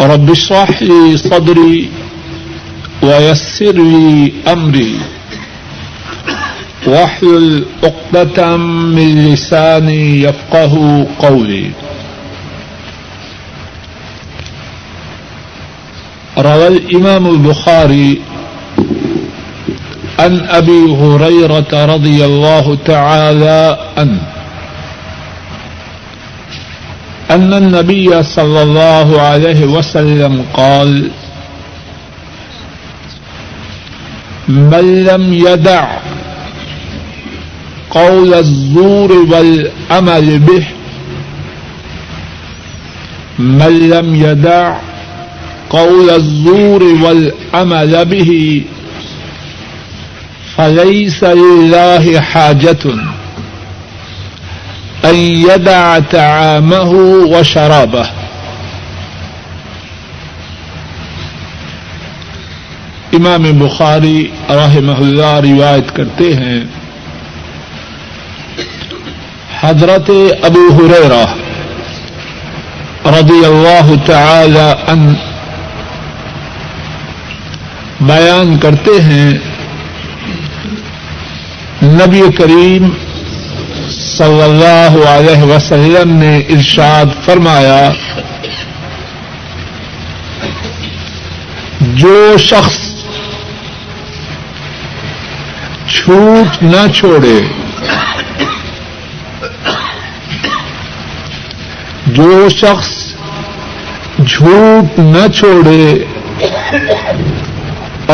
رب 0.00 0.30
اشرح 0.30 0.82
لي 0.82 1.16
صدري 1.16 1.90
ويسر 3.02 3.72
لي 3.72 4.32
أمري. 4.52 4.98
واحلل 6.86 7.64
عقدة 7.84 8.56
من 8.56 9.32
لساني 9.32 10.22
يفقه 10.22 11.06
قولي. 11.18 11.70
روى 16.38 16.68
الإمام 16.68 17.26
البخاري 17.26 18.20
عن 20.18 20.40
أبي 20.40 20.82
هريرة 21.00 21.84
رضي 21.94 22.24
الله 22.24 22.78
تعالى 22.84 23.78
عنه. 23.98 24.33
أن 27.34 27.54
النبي 27.54 28.22
صلى 28.22 28.62
الله 28.62 29.20
عليه 29.20 29.64
وسلم 29.64 30.44
قال، 30.54 31.10
من 34.48 35.04
لم 35.04 35.34
يدع 35.34 35.98
قول 37.90 38.34
الزور 38.34 39.12
والعمل 39.12 40.38
به، 40.38 40.66
من 43.38 43.90
لم 43.90 44.14
يدع 44.14 44.78
قول 45.70 46.10
الزور 46.10 46.82
والعمل 46.82 48.04
به، 48.04 48.62
فليس 50.56 51.24
لله 51.24 52.20
حاجة. 52.20 52.84
أن 55.04 55.14
يدع 55.14 55.98
طعامه 55.98 56.92
وشرابه. 57.32 58.04
امام 63.12 63.42
بخاری 63.58 64.28
رحمہ 64.48 64.96
اللہ 64.98 65.34
روایت 65.44 65.94
کرتے 65.96 66.34
ہیں. 66.36 66.64
حضرت 69.60 70.10
ابو 70.42 70.66
حریرہ 70.78 71.24
رضی 73.18 73.44
اللہ 73.44 73.92
تعالی 74.06 74.72
عنہ 74.86 75.12
بیان 78.00 78.58
کرتے 78.58 79.00
ہیں. 79.02 79.30
نبی 81.82 82.22
کریم 82.38 82.88
صلی 83.94 84.42
اللہ 84.42 84.96
علیہ 85.08 85.42
وسلم 85.42 86.12
نے 86.16 86.36
ارشاد 86.54 87.06
فرمایا، 87.24 87.88
جو 92.00 92.36
شخص 92.38 92.78
چھوٹ 95.94 96.62
نہ 96.62 96.86
چھوڑے، 96.94 97.40
جو 102.06 102.48
شخص 102.56 102.90
جھوٹ 104.26 104.98
نہ 104.98 105.26
چھوڑے 105.34 105.84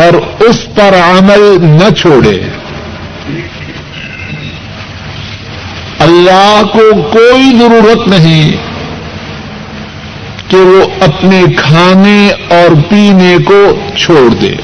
اور 0.00 0.14
اس 0.44 0.58
پر 0.74 0.94
عمل 0.98 1.42
نہ 1.60 1.90
چھوڑے 1.90 2.38
اللہ 6.10 6.62
کو 6.72 7.02
کوئی 7.02 7.58
ضرورت 7.58 8.08
نہیں 8.08 8.52
کہ 10.48 10.56
وہ 10.56 10.84
اپنے 11.00 11.42
کھانے 11.56 12.30
اور 12.30 12.74
پینے 12.88 13.36
کو 13.44 13.78
چھوڑ 13.96 14.34
دے۔ 14.34 14.54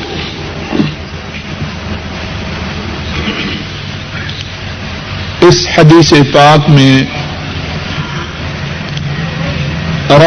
اس 5.41 5.67
حدیث 5.79 6.13
پاک 6.33 6.71
میں 6.71 6.99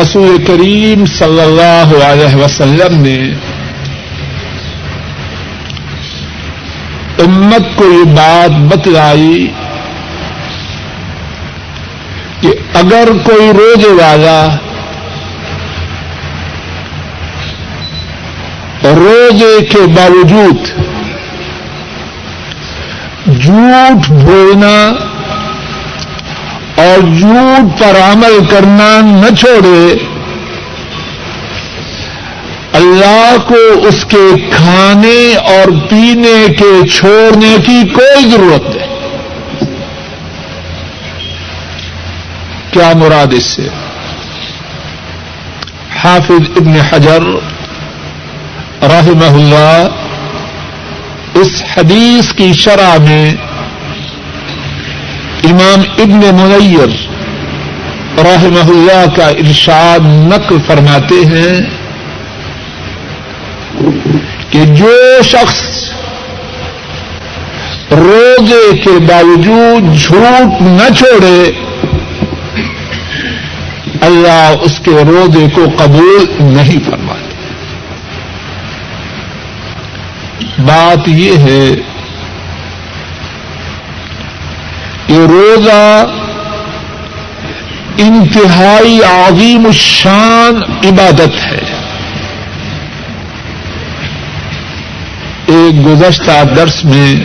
رسول 0.02 0.46
کریم 0.47 1.06
صلی 1.06 1.41
اللہ 1.41 2.06
علیہ 2.06 2.35
وسلم 2.35 3.02
نے 3.02 3.18
امت 7.20 7.76
کو 7.76 7.85
یہ 7.85 8.03
بات 8.03 8.52
بتلائی 8.52 9.52
اگر 12.74 13.10
کوئی 13.24 13.52
روزے 13.54 13.92
والا 13.94 14.46
روزے 18.84 19.66
کے 19.66 19.82
باوجود 19.96 20.68
جھوٹ 23.42 24.10
بولنا 24.10 24.76
اور 26.84 27.00
جھوٹ 27.20 27.80
پر 27.80 28.00
عمل 28.02 28.46
کرنا 28.50 28.90
نہ 29.02 29.36
چھوڑے، 29.36 29.94
اللہ 32.74 33.36
کو 33.48 33.88
اس 33.88 34.06
کے 34.06 34.26
کھانے 34.52 35.36
اور 35.36 35.72
پینے 35.90 36.38
کے 36.60 36.88
چھوڑنے 36.88 37.56
کی 37.66 37.82
کوئی 37.94 38.30
ضرورت 38.32 38.76
نہیں۔ 38.76 38.89
کیا 42.72 42.92
مراد 42.98 43.34
اس 43.34 43.46
سے؟ 43.46 43.68
حافظ 46.04 46.50
ابن 46.58 46.76
حجر 46.90 47.24
رحمہ 48.84 49.32
اللہ 49.34 49.88
اس 51.40 51.62
حدیث 51.76 52.32
کی 52.34 52.52
شرح 52.54 52.98
میں 52.98 53.26
امام 55.50 55.84
ابن 55.98 56.26
منیر 56.36 56.96
رحمہ 58.24 58.68
اللہ 58.68 59.04
کا 59.16 59.28
ارشاد 59.44 60.06
نقل 60.34 60.58
فرماتے 60.68 61.20
ہیں 61.26 61.54
کہ 64.50 64.66
جو 64.74 64.96
شخص 65.24 65.62
روزے 67.92 68.64
کے 68.84 68.98
باوجود 69.08 69.96
جھوٹ 69.98 70.62
نہ 70.62 70.94
چھوڑے 70.98 71.40
اللہ 74.09 74.53
اس 74.61 74.79
کے 74.85 74.91
روزے 74.91 75.46
کو 75.53 75.66
قبول 75.78 76.26
نہیں 76.40 76.90
فرماتے۔ 76.90 77.29
بات 80.59 81.08
یہ 81.08 81.38
ہے 81.38 81.76
کہ 85.08 85.14
روزہ 85.14 86.06
انتہائی 87.97 89.00
عظیم 89.03 89.66
الشان 89.66 90.56
عبادت 90.88 91.46
ہے۔ 91.46 91.59
ایک 95.46 95.85
گزشتہ 95.85 96.44
درس 96.56 96.85
میں 96.85 97.16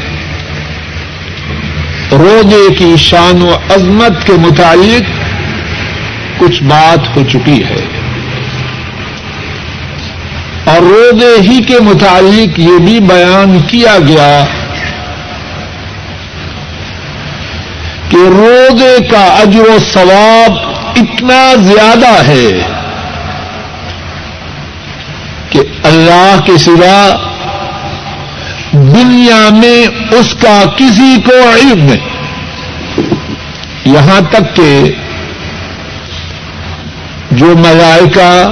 روزے 2.12 2.74
کی 2.74 2.96
شان 2.96 3.42
و 3.42 3.54
عظمت 3.74 4.26
کے 4.26 4.32
متعلق 4.32 5.13
کچھ 6.46 6.62
بات 6.62 7.16
ہو 7.16 7.22
چکی 7.32 7.64
ہے۔ 7.64 7.86
اور 10.64 10.76
روزے 10.76 11.40
ہی 11.40 11.62
کے 11.62 11.74
متعلق 11.80 12.58
یہ 12.58 12.78
بھی 12.78 13.00
بیان 13.00 13.62
کیا 13.62 13.98
گیا 14.08 14.44
کہ 18.08 18.16
روزے 18.16 18.96
کا 19.10 19.24
اجر 19.24 19.60
و 19.60 19.76
ثواب 19.92 20.52
اتنا 20.96 21.54
زیادہ 21.54 22.26
ہے 22.26 22.60
کہ 25.50 25.58
اللہ 25.84 26.40
کے 26.44 26.58
سوا 26.58 27.30
دنیا 28.72 29.48
میں 29.50 29.86
اس 30.14 30.34
کا 30.34 30.62
کسی 30.76 31.16
کو 31.24 31.32
علم 31.32 31.84
نہیں۔ 31.84 32.14
یہاں 33.84 34.20
تک 34.30 34.56
کہ 34.56 34.92
جو 37.36 37.46
ملائکہ 37.46 38.44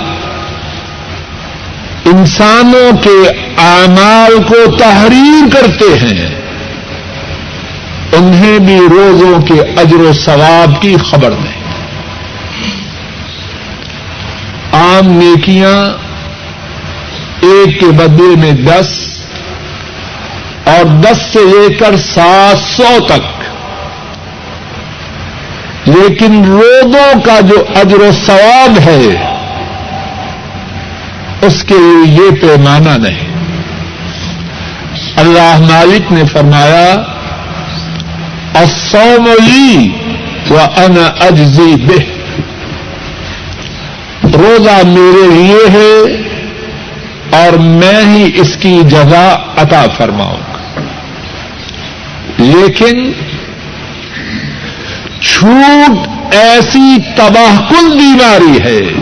انسانوں 2.05 2.97
کے 3.03 3.29
اعمال 3.59 4.43
کو 4.43 4.77
تحریر 4.77 5.53
کرتے 5.53 5.99
ہیں، 5.99 6.35
انہیں 8.13 8.59
بھی 8.59 8.77
روزوں 8.77 9.41
کے 9.43 9.81
اجر 9.81 9.97
و 9.97 10.13
ثواب 10.13 10.83
کی 10.83 10.97
خبر 11.11 11.31
نہیں 11.31 11.63
عام 14.73 15.07
نیکیاں 15.07 15.77
ایک 17.41 17.81
کے 17.81 17.87
بدلے 17.87 18.37
میں 18.37 18.53
دس 18.53 18.89
اور 20.65 20.85
دس 20.85 21.17
سے 21.33 21.39
لے 21.39 21.75
کر 21.75 21.97
سات 22.15 22.59
سو 22.77 23.07
تک۔ 23.07 23.42
لیکن 25.87 26.45
روزوں 26.45 27.21
کا 27.21 27.41
جو 27.41 27.65
اجر 27.77 27.99
و 27.99 28.11
ثواب 28.27 28.79
ہے، 28.79 29.33
اس 31.43 31.65
کے 31.65 31.75
لیے 31.75 32.15
یہ 32.15 32.31
پیمانہ 32.41 33.09
نہیں۔ 33.09 33.33
اللہ 35.17 35.57
مالک 35.59 36.13
نے 36.13 36.23
فرمایا 36.33 37.03
لی 39.15 39.91
و 40.51 40.59
ان 40.77 40.97
اجزی 41.21 41.75
بے 41.87 42.23
روزہ 44.25 44.87
میرے 44.87 45.35
لیے 45.35 45.71
ہے 45.71 46.23
اور 47.31 47.53
میں 47.53 48.17
ہی 48.17 48.31
اس 48.35 48.57
کی 48.61 48.81
جگہ 48.91 49.37
عطا 49.57 49.85
فرماؤں 49.97 50.37
گا۔ 50.37 50.81
لیکن 52.39 53.13
چھوٹ 55.25 56.09
ایسی 56.35 56.97
تباہ 57.17 57.71
کن 57.71 57.91
بیماری 57.91 58.63
ہے؟ 58.63 59.01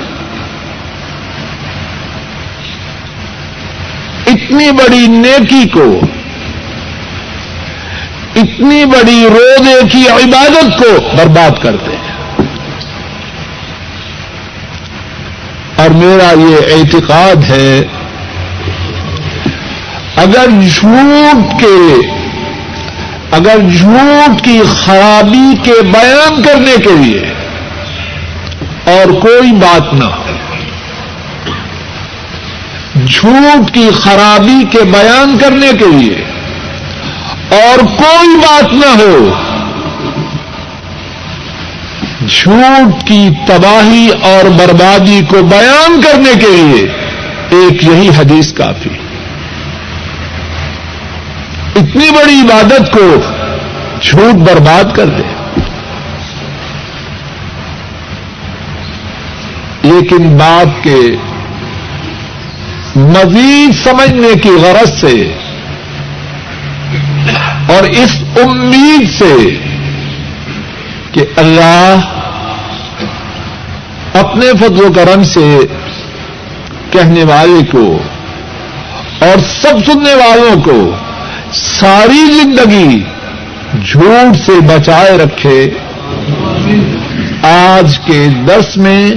اتنی 4.26 4.70
بڑی 4.70 5.06
نیکی 5.06 5.68
کو، 5.68 6.00
اتنی 8.36 8.84
بڑی 8.84 9.26
روزے 9.30 9.88
کی 9.92 10.08
عبادت 10.08 10.78
کو 10.78 11.16
برباد 11.16 11.62
کرتے 11.62 11.96
ہیں۔ 11.96 12.10
اور 15.76 15.88
میرا 15.88 16.32
یہ 16.40 16.74
اعتقاد 16.74 17.50
ہے، 17.50 17.82
اگر 20.16 20.46
جھوٹ 20.68 21.60
کے 21.60 22.19
اگر 23.32 23.58
جھوٹ 23.78 24.40
کی 24.44 24.58
خرابی 24.66 25.54
کے 25.64 25.80
بیان 25.82 26.42
کرنے 26.42 26.74
کے 26.84 26.94
لیے 27.00 27.20
اور 28.92 29.12
کوئی 29.20 29.52
بات 29.52 29.94
نہ 29.94 30.04
ہو، 30.04 30.36
جھوٹ 33.06 33.70
کی 33.74 33.88
خرابی 33.94 34.62
کے 34.70 34.82
بیان 34.84 35.36
کرنے 35.38 35.70
کے 35.78 35.86
لیے 35.98 36.24
اور 37.50 37.78
کوئی 37.98 38.36
بات 38.36 38.72
نہ 38.72 38.90
ہو، 39.00 39.30
جھوٹ 42.26 43.02
کی 43.06 43.28
تباہی 43.46 44.08
اور 44.22 44.48
بربادی 44.48 45.20
کو 45.28 45.42
بیان 45.42 46.00
کرنے 46.00 46.32
کے 46.40 46.50
لیے 46.56 46.82
ایک 47.50 47.84
یہی 47.84 48.08
حدیث 48.18 48.52
کافی 48.52 48.90
اتنی 51.80 52.10
بڑی 52.10 52.40
عبادت 52.40 52.92
کو 52.92 53.20
جھوٹ 54.02 54.34
برباد 54.34 54.96
کر 54.96 55.06
دے۔ 55.06 55.22
لیکن 59.82 60.36
بات 60.36 60.84
کے 60.84 61.00
مزید 62.96 63.88
سمجھنے 63.88 64.38
کی 64.42 64.48
غرض 64.48 65.00
سے 65.00 65.32
اور 67.68 67.82
اس 67.82 68.22
امید 68.44 69.10
سے 69.18 69.50
کہ 71.12 71.24
اللہ 71.36 71.96
اپنے 74.14 74.46
فضل 74.60 74.84
و 74.84 74.92
کرم 74.92 75.22
سے 75.22 75.60
کہنے 76.90 77.24
والے 77.24 77.66
کو 77.70 77.98
اور 79.20 79.38
سب 79.38 79.92
سننے 79.92 80.14
والوں 80.14 80.62
کو 80.62 80.94
ساری 81.52 82.24
زندگی 82.32 83.04
جھوٹ 83.84 84.36
سے 84.36 84.52
بچائے 84.60 85.16
رکھے، 85.18 85.70
آج 87.42 87.98
کے 87.98 88.28
درس 88.48 88.76
میں 88.76 89.10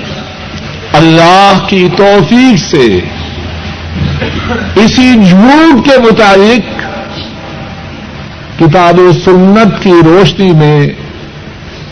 اللہ 0.93 1.65
کی 1.69 1.87
توفیق 1.97 2.59
سے 2.59 2.85
اسی 4.75 5.13
جھوٹ 5.29 5.85
کے 5.85 5.97
مطابق 5.97 6.81
کتاب 8.59 8.99
و 8.99 9.11
سنت 9.25 9.83
کی 9.83 9.93
روشنی 10.05 10.51
میں 10.51 10.87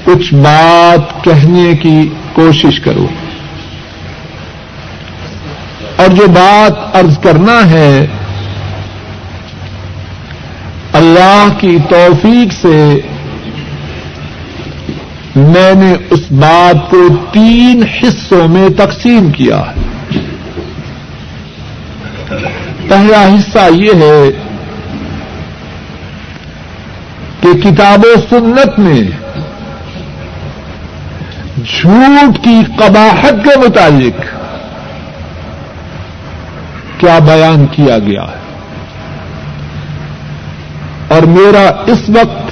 کچھ 0.05 0.33
بات 0.33 1.23
کہنے 1.23 1.75
کی 1.75 2.09
کوشش 2.33 2.79
کروں 2.79 3.07
اور 5.95 6.07
جو 6.07 6.27
بات 6.27 6.95
ارض 6.95 7.17
کرنا 7.17 7.69
ہے 7.69 8.07
اللہ 11.01 11.47
کی 11.59 11.77
توفیق 11.89 12.53
سے 12.61 12.99
میں 15.35 15.75
نے 15.75 15.93
اس 16.09 16.31
بات 16.31 16.91
کو 16.91 17.07
تین 17.31 17.83
حصوں 17.83 18.47
میں 18.47 18.69
تقسیم 18.69 19.31
کیا 19.31 19.59
ہے۔ 19.59 19.73
پہلا 22.87 23.27
حصہ 23.27 23.75
یہ 23.75 23.91
ہے 23.93 24.29
کہ 27.41 27.53
کتاب 27.53 28.05
و 28.05 28.19
سنت 28.29 28.79
میں 28.79 29.01
جھوٹ 31.65 32.43
کی 32.43 32.61
قباحت 32.77 33.43
کے 33.43 33.59
متعلق 33.59 34.25
کیا 36.97 37.19
بیان 37.19 37.65
کیا 37.65 37.99
گیا 37.99 38.23
ہے۔ 38.23 38.40
اور 41.11 41.21
میرا 41.21 41.69
اس 41.87 42.09
وقت 42.09 42.51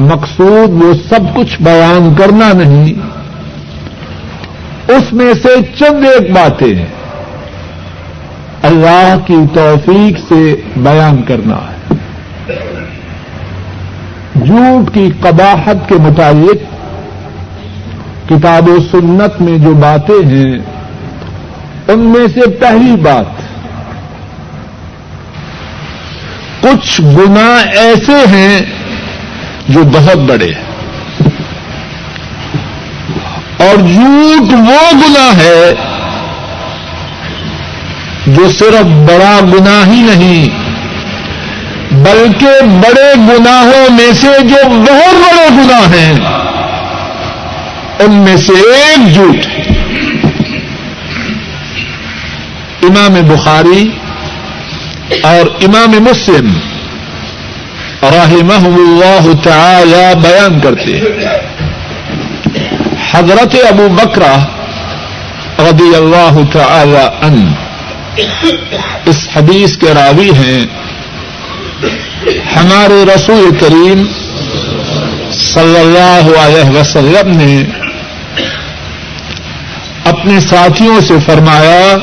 مقصود 0.00 0.82
وہ 0.82 0.92
سب 1.08 1.36
کچھ 1.36 1.62
بیان 1.62 2.14
کرنا 2.18 2.52
نہیں۔ 2.52 2.94
اس 4.88 5.12
میں 5.12 5.32
سے 5.42 5.48
چند 5.78 6.04
ایک 6.04 6.30
باتیں 6.30 6.74
ہیں۔ 6.74 6.86
اللہ 8.62 9.16
کی 9.26 9.36
توفیق 9.54 10.18
سے 10.28 10.54
بیان 10.76 11.22
کرنا 11.22 11.56
ہے۔ 11.56 11.94
جھوٹ 14.46 14.94
کی 14.94 15.10
قباحت 15.20 15.88
کے 15.88 15.94
متعلق 15.94 16.56
کتاب 18.28 18.68
و 18.68 18.76
سنت 18.90 19.42
میں 19.42 19.58
جو 19.58 19.74
باتیں 19.74 20.26
ہیں، 20.26 20.58
ان 21.88 21.98
میں 21.98 22.28
سے 22.34 22.50
پہلی 22.50 22.96
بات 22.96 23.39
کچھ 26.60 27.00
گنا 27.00 27.56
ایسے 27.56 28.28
ہیں 28.28 28.60
جو 29.68 29.82
بہت 29.82 30.16
بڑے 30.16 30.46
ہیں۔ 30.46 30.70
اور 33.58 33.76
جھوٹ 33.76 34.52
وہ 34.52 34.92
گنا 34.92 35.30
ہے 35.36 35.74
جو 38.26 38.48
صرف 38.48 38.84
بڑا 38.84 39.40
گنا 39.40 39.86
ہی 39.86 40.00
نہیں، 40.02 40.48
بلکہ 41.90 42.62
بڑے 42.62 43.14
گناہوں 43.14 43.90
میں 43.90 44.12
سے 44.12 44.28
جو 44.42 44.68
بہت 44.68 45.14
بڑے 45.14 45.48
گناہ 45.50 45.92
ہیں، 45.92 46.12
ان 47.98 48.12
میں 48.12 48.36
سے 48.36 48.52
ایک 48.52 49.14
جھوٹ 49.14 49.46
امام 52.82 53.14
بخاری 53.28 53.90
اور 55.22 55.46
امام 55.64 55.90
مسلم 55.90 56.58
رحمہ 58.02 58.66
اللہ 58.66 59.42
تعالی 59.44 60.20
بیان 60.22 60.60
کرتے 60.60 61.00
حضرت 63.12 63.56
ابو 63.68 63.88
بکرا 63.88 64.36
رضی 65.58 65.96
اللہ 65.96 66.38
تعالی 66.52 67.06
ان 67.22 67.52
اس 69.04 69.28
حدیث 69.36 69.76
کے 69.76 69.86
راوی 69.94 70.30
ہیں۔ 70.30 70.66
ہمارے 72.56 73.04
رسول 73.14 73.56
کریم 73.60 74.06
صلی 75.32 75.78
اللہ 75.78 76.38
علیہ 76.38 76.78
وسلم 76.80 77.36
نے 77.38 77.62
اپنے 80.04 80.40
ساتھیوں 80.40 81.00
سے 81.00 81.14
فرمایا 81.26 81.96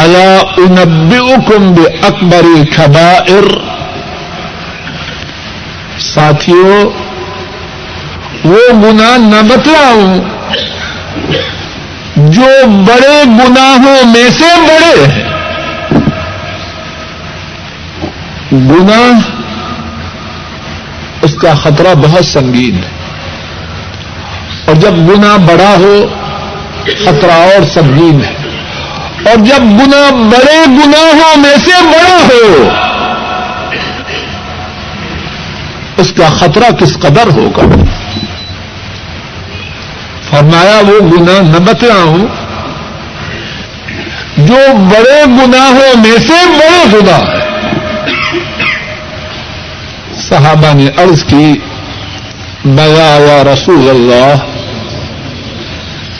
اللہ 0.00 0.42
انبئکم 0.56 1.74
اکبری 2.02 2.70
خبائر 2.76 3.58
ساتھیوں 5.98 6.90
وہ 8.44 8.72
گنا 8.72 9.16
نہ 9.16 9.46
بتلاؤں، 9.48 10.18
جو 12.16 12.66
بڑے 12.66 13.24
گناہوں 13.24 14.06
میں 14.06 14.30
سے 14.30 14.60
بڑے 14.68 15.04
ہیں۔ 15.04 15.24
گنا 18.52 19.18
اس 21.22 21.34
کا 21.34 21.54
خطرہ 21.54 21.94
بہت 21.94 22.24
سنگین 22.24 22.74
ہے۔ 22.74 22.90
اور 24.64 24.74
جب 24.74 24.92
گنا 24.92 25.36
بڑا 25.36 25.74
ہو، 25.78 26.06
خطرہ 26.84 27.32
اور 27.32 27.64
سنگین 27.74 28.24
ہے۔ 28.24 28.39
اور 29.30 29.38
جب 29.38 29.62
گنا 29.62 29.98
بڑے 30.30 30.58
گناہوں 30.66 31.36
میں 31.36 31.56
سے 31.64 31.82
بڑا 31.82 32.16
ہو، 32.28 32.68
اس 35.96 36.12
کا 36.16 36.28
خطرہ 36.28 36.70
کس 36.70 36.94
قدر 36.98 37.28
ہوگا؟ 37.28 37.66
فرمایا 40.30 40.80
وہ 40.88 40.98
گنا 41.00 41.40
نہ 41.42 41.58
بتلاؤں۔ 41.58 42.26
جو 44.36 44.60
بڑے 44.90 45.24
گناہوں 45.26 45.96
میں 45.96 46.18
سے 46.18 46.44
بڑے 46.58 46.84
گنا 46.92 47.16
ہے 47.16 47.38
صحابہ 50.18 50.74
نے 50.74 50.88
عرض 50.96 51.24
کی 51.24 51.52
بیا 52.64 53.42
رسول 53.54 53.88
اللہ، 53.90 54.32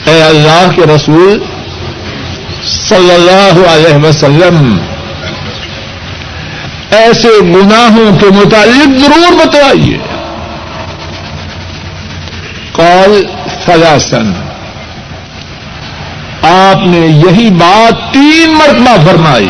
اے 0.09 0.21
اللہ 0.23 0.69
کے 0.75 0.81
رسول 0.95 1.39
صلی 2.65 3.11
اللہ 3.11 3.69
علیہ 3.69 4.05
وسلم، 4.05 4.77
ایسے 6.91 7.29
گناہوں 7.41 8.17
کے 8.17 8.25
متعلق 8.25 8.99
ضرور 8.99 9.45
بتائیے۔ 9.45 9.97
کال 12.71 13.25
فلاسن 13.65 14.33
آپ 16.41 16.87
نے 16.87 16.97
یہی 16.97 17.49
بات 17.49 18.13
تین 18.13 18.53
مرتبہ 18.53 19.09
فرمائی۔ 19.09 19.49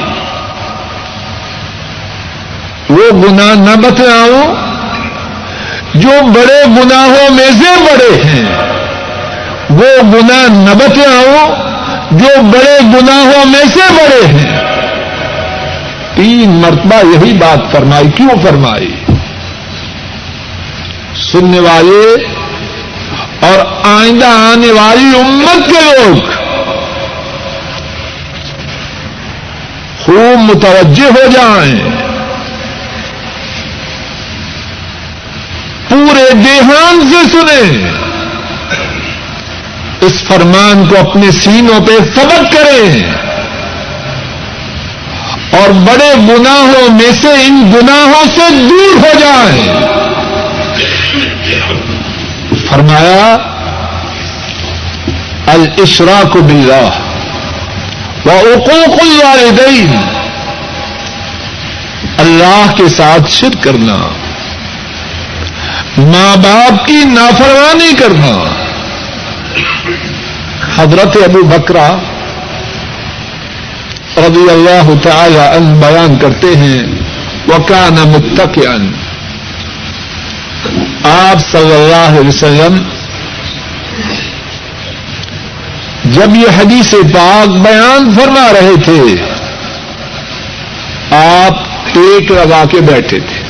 وہ 2.89 3.11
گنا 3.11 3.53
نہ 3.53 3.75
بتلاؤں، 3.75 4.55
جو 5.93 6.09
بڑے 6.09 6.63
گناہوں 6.67 7.33
میں 7.33 7.51
سے 7.51 7.83
بڑے 7.83 8.23
ہیں، 8.23 8.45
وہ 9.69 10.01
گنا 10.03 10.47
نہ 10.47 10.73
بتلاؤں 10.73 11.70
جو 12.11 12.41
بڑے 12.41 12.79
گناہوں 12.83 13.45
میں 13.45 13.65
سے 13.73 13.93
بڑے 13.93 14.25
ہیں۔ 14.25 14.61
تین 16.15 16.49
مرتبہ 16.49 17.05
یہی 17.05 17.33
بات 17.33 17.71
فرمائی، 17.71 18.07
کیوں 18.15 18.43
فرمائی؟ 18.43 18.95
سننے 21.31 21.59
والے 21.59 22.25
اور 23.39 23.59
آئندہ 23.83 24.25
آنے 24.25 24.71
والی 24.71 25.19
امت 25.19 25.67
کے 25.67 25.79
لوگ 25.81 26.17
خوب 30.05 30.37
متوجہ 30.37 31.05
ہو 31.05 31.31
جائیں۔ 31.31 31.89
پورے 35.89 36.33
دیہان 36.33 37.09
سے 37.09 37.29
سنیں۔ 37.31 38.10
اس 40.01 40.23
فرمان 40.27 40.85
کو 40.87 41.09
اپنے 41.09 41.31
سینوں 41.31 41.79
پہ 41.79 41.91
سبق 42.15 42.53
کریں۔ 42.53 43.11
اور 45.51 45.69
بڑے 45.69 46.13
گناہوں 46.15 46.93
میں 46.93 47.11
سے 47.21 47.27
ان 47.27 47.71
گناہوں 47.75 48.23
سے 48.35 48.67
دور 48.69 48.97
ہو 48.97 49.19
جائیں۔ 49.19 49.67
فرمایا، 52.69 53.37
الاشراک 55.47 56.37
باللہ 56.37 56.89
و 58.25 58.29
حقوق 58.29 59.01
الوالدین۔ 59.01 59.97
اللہ 62.17 62.71
کے 62.77 62.89
ساتھ 62.89 63.31
شرک 63.31 63.63
کرنا۔ 63.63 63.97
ماں 65.97 66.37
باپ 66.37 66.87
کی 66.87 67.03
نافرمانی 67.05 67.93
کرنا۔ 67.99 68.70
حضرت 70.77 71.17
ابو 71.23 71.43
بکرا 71.43 71.97
رضی 74.17 74.49
اللہ 74.49 74.89
تعالی 75.03 75.39
ان 75.39 75.79
بیان 75.79 76.17
کرتے 76.17 76.47
ہیں 76.47 76.83
وہ 77.47 77.63
کیا 77.63 77.89
آپ 81.03 81.51
صلی 81.51 81.73
اللہ 81.73 82.19
علیہ 82.19 82.27
وسلم، 82.27 82.77
جب 86.05 86.35
یہ 86.35 86.47
حدیث 86.59 86.91
پاک 86.91 87.47
بیان 87.47 88.11
فرما 88.15 88.53
رہے 88.53 88.75
تھے، 88.85 89.01
آپ 91.15 91.63
ٹیک 91.93 92.31
لگا 92.31 92.63
کے 92.71 92.81
بیٹھے 92.81 93.19
تھے۔ 93.19 93.41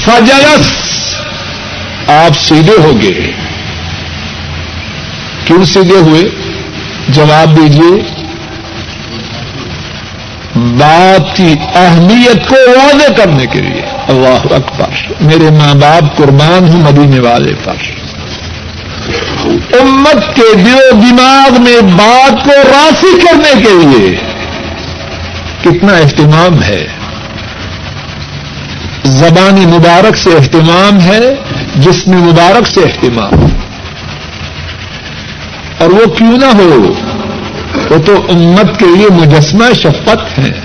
فجلس، 0.00 0.66
آپ 2.10 2.38
سیدھے 2.40 2.76
ہو 2.78 3.02
گئے۔ 3.02 3.43
کیوں 5.44 5.64
سیدھے 5.64 5.96
ہوئے؟ 5.96 6.22
جواب 7.08 7.56
دیجیے 7.56 8.24
بات 10.54 11.36
کی 11.36 11.54
اہمیت 11.74 12.48
کو 12.48 12.54
واضح 12.54 13.12
کرنے 13.12 13.46
کے 13.46 13.60
لیے۔ 13.60 13.82
اللہ 14.08 14.54
اکبر۔ 14.54 15.12
میرے 15.20 15.50
ماں 15.50 15.74
باپ 15.74 16.16
قربان 16.16 16.68
ہوں 16.68 16.82
مدینے 16.82 17.18
والے 17.20 17.52
پر۔ 17.64 17.74
امت 19.80 20.36
کے 20.36 20.54
دل 20.54 20.74
و 20.74 20.90
دماغ 20.92 21.62
میں 21.62 21.80
بات 21.80 22.44
کو 22.44 22.50
راسی 22.50 23.20
کرنے 23.20 23.62
کے 23.62 23.86
لیے 23.86 24.16
کتنا 25.62 25.92
اہتمام 25.92 26.62
ہے۔ 26.62 26.86
زبانی 29.04 29.66
مبارک 29.66 30.16
سے 30.16 30.30
اہتمام 30.30 31.00
ہے 31.00 31.34
جس 31.76 32.08
میں 32.08 32.18
مبارک 32.18 32.66
سے 32.66 32.80
اہتمام۔ 32.80 33.53
اور 35.78 35.88
وہ 35.88 36.06
کیوں 36.06 36.36
نہ 36.36 36.62
ہو؟ 36.62 36.92
وہ 37.90 37.98
تو 38.06 38.14
امت 38.28 38.78
کے 38.78 38.86
لیے 38.96 39.06
مجسمہ 39.10 39.72
شفقت 39.72 40.38
ہے۔ 40.38 40.60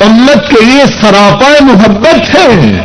امت 0.00 0.50
کے 0.50 0.64
لیے 0.64 0.86
سراپا 0.86 1.64
محبت 1.64 2.34
ہے۔ 2.34 2.78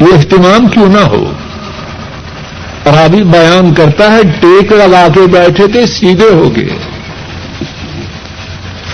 یہ 0.00 0.16
اہتمام 0.16 0.66
کیوں 0.66 0.88
نہ 0.88 0.98
ہو؟ 0.98 1.32
رابی 2.86 3.22
بیان 3.22 3.74
کرتا 3.74 4.12
ہے، 4.12 4.22
ٹیک 4.40 4.72
لگا 4.72 5.06
کے 5.14 5.20
بیٹھے 5.20 5.66
تھے، 5.66 5.86
سیدھے 5.86 6.28
ہو 6.28 6.56
گئے۔ 6.56 6.78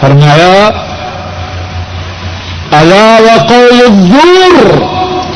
فرمایا 0.01 0.69
اللہ 2.73 3.19
وقول 3.21 3.81
الزور 3.81 4.83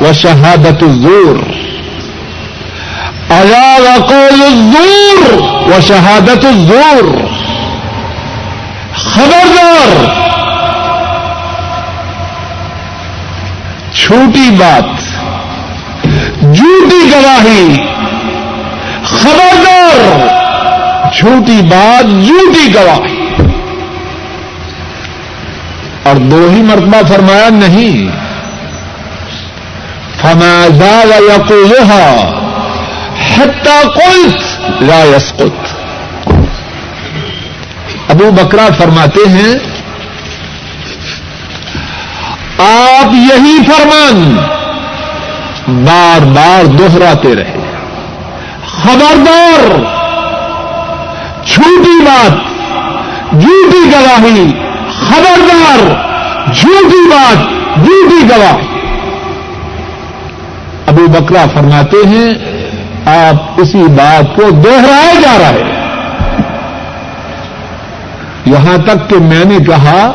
و 0.03 0.13
شہادت 0.13 0.83
الزور۔ 0.83 1.66
اللہ 3.29 3.79
وقول 3.81 4.43
الزور 4.43 5.43
و 5.69 5.81
شہادت 5.81 6.45
الزور. 6.45 7.25
خبردار. 8.95 10.05
چھوٹی 13.95 14.51
بات. 14.51 15.01
جھوٹی 16.55 17.11
گواہی. 17.13 17.77
خبردار. 19.05 20.27
جھوٹی 21.13 21.63
بات، 21.63 22.27
جھوٹی 22.27 22.75
گواہی. 22.75 23.29
اور 26.03 26.17
دو 26.17 26.49
ہی 26.55 26.63
مرتبہ 26.63 27.09
فرمایا 27.09 27.49
نہیں. 27.49 28.09
فمازا 30.21 31.01
و 31.05 31.25
یقوہا 31.25 32.43
حتہ 33.21 33.89
قلت 33.89 34.83
لا 34.83 35.01
یسقط. 35.05 35.75
ابو 38.11 38.31
بکرا 38.31 38.67
فرماتے 38.79 39.29
ہیں، 39.29 39.55
آپ 42.59 43.15
یہی 43.15 43.57
فرمان 43.67 44.37
بار 45.87 46.25
بار 46.27 46.65
دوہراتے 46.65 47.35
رہے۔ 47.37 47.65
خبردار 48.77 49.65
چھوٹی 51.45 51.99
بات، 52.05 52.33
جھوٹی 53.41 53.83
گواہی، 53.93 54.51
خبردار، 55.01 55.81
جھوٹی 56.55 57.07
بات، 57.11 57.39
جھوٹی 57.85 58.29
گواہی 58.31 58.75
ابو 60.87 61.07
بکرا 61.09 61.45
فرماتے 61.55 61.97
ہیں 62.07 62.56
آپ 63.07 63.35
اسی 63.57 63.79
بات 63.79 64.37
کو 64.37 64.51
دوہرائے 64.51 65.15
جا 65.23 65.39
رہے 65.39 65.63
یہاں 68.47 68.79
تک 68.79 69.11
کہ 69.11 69.17
میں 69.17 69.45
نے 69.45 69.65
کہا، 69.65 70.13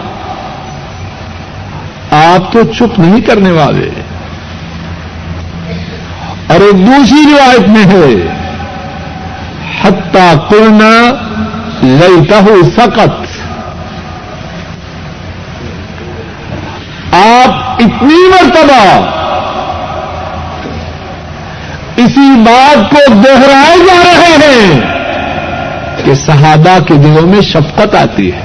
آپ 2.11 2.53
تو 2.53 2.63
چپ 2.63 2.99
نہیں 2.99 3.21
کرنے 3.21 3.51
والے۔ 3.51 3.89
اور 6.47 6.59
ایک 6.59 6.87
دوسری 6.87 7.33
روایت 7.33 7.67
میں 7.67 7.85
ہے 7.85 8.27
حتہ 9.81 10.37
کرنا 10.49 11.11
لئیتا 11.83 12.41
سقت 12.75 13.41
آپ 17.13 17.53
اتنی 17.79 18.27
مرتبہ 18.27 19.20
اسی 21.97 22.43
بات 22.45 22.91
کو 22.91 23.13
دوہرائے 23.13 23.77
جا 23.77 24.03
رہے 24.03 24.37
ہیں 24.37 24.81
کہ 26.05 26.13
صحابہ 26.13 26.79
کے 26.79 26.93
دلوں 26.93 27.27
میں 27.27 27.41
شفقت 27.41 27.95
آتی 27.95 28.31
ہے۔ 28.31 28.41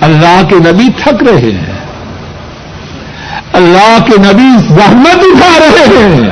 اللہ 0.00 0.42
کے 0.48 0.54
نبی 0.54 0.88
تھک 1.02 1.22
رہے 1.22 1.50
ہیں۔ 1.50 1.80
اللہ 3.52 3.98
کے 4.06 4.12
نبی 4.18 4.74
زحمت 4.74 5.16
اٹھا 5.16 5.58
رہے 5.58 5.98
ہیں۔ 5.98 6.30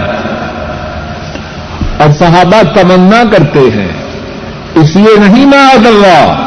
اور 1.99 2.13
صحابہ 2.19 2.63
تمنا 2.63 3.23
کرتے 3.33 3.59
ہیں۔ 3.59 3.89
اس 4.75 4.97
لیے 4.97 5.17
نہیں 5.17 5.47
معاذ 5.47 5.87
اللہ 5.87 6.45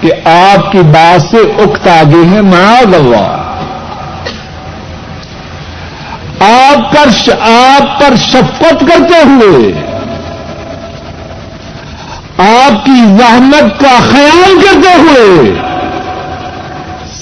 کہ 0.00 0.28
آپ 0.28 0.72
کی 0.72 0.78
بات 0.78 1.22
سے 1.22 1.36
اکت 1.36 1.88
آگے 1.88 2.26
ہیں، 2.26 2.42
معاذ 2.42 2.94
اللہ۔ 2.94 3.43
آپ 6.44 6.92
پر 6.92 7.30
آپ 7.40 8.00
پر 8.00 8.16
شفقت 8.16 8.80
کرتے 8.80 9.22
ہوئے، 9.24 9.72
آپ 12.38 12.84
کی 12.84 13.16
زحمت 13.18 13.80
کا 13.80 13.98
خیال 14.10 14.60
کرتے 14.60 14.94
ہوئے، 14.98 15.52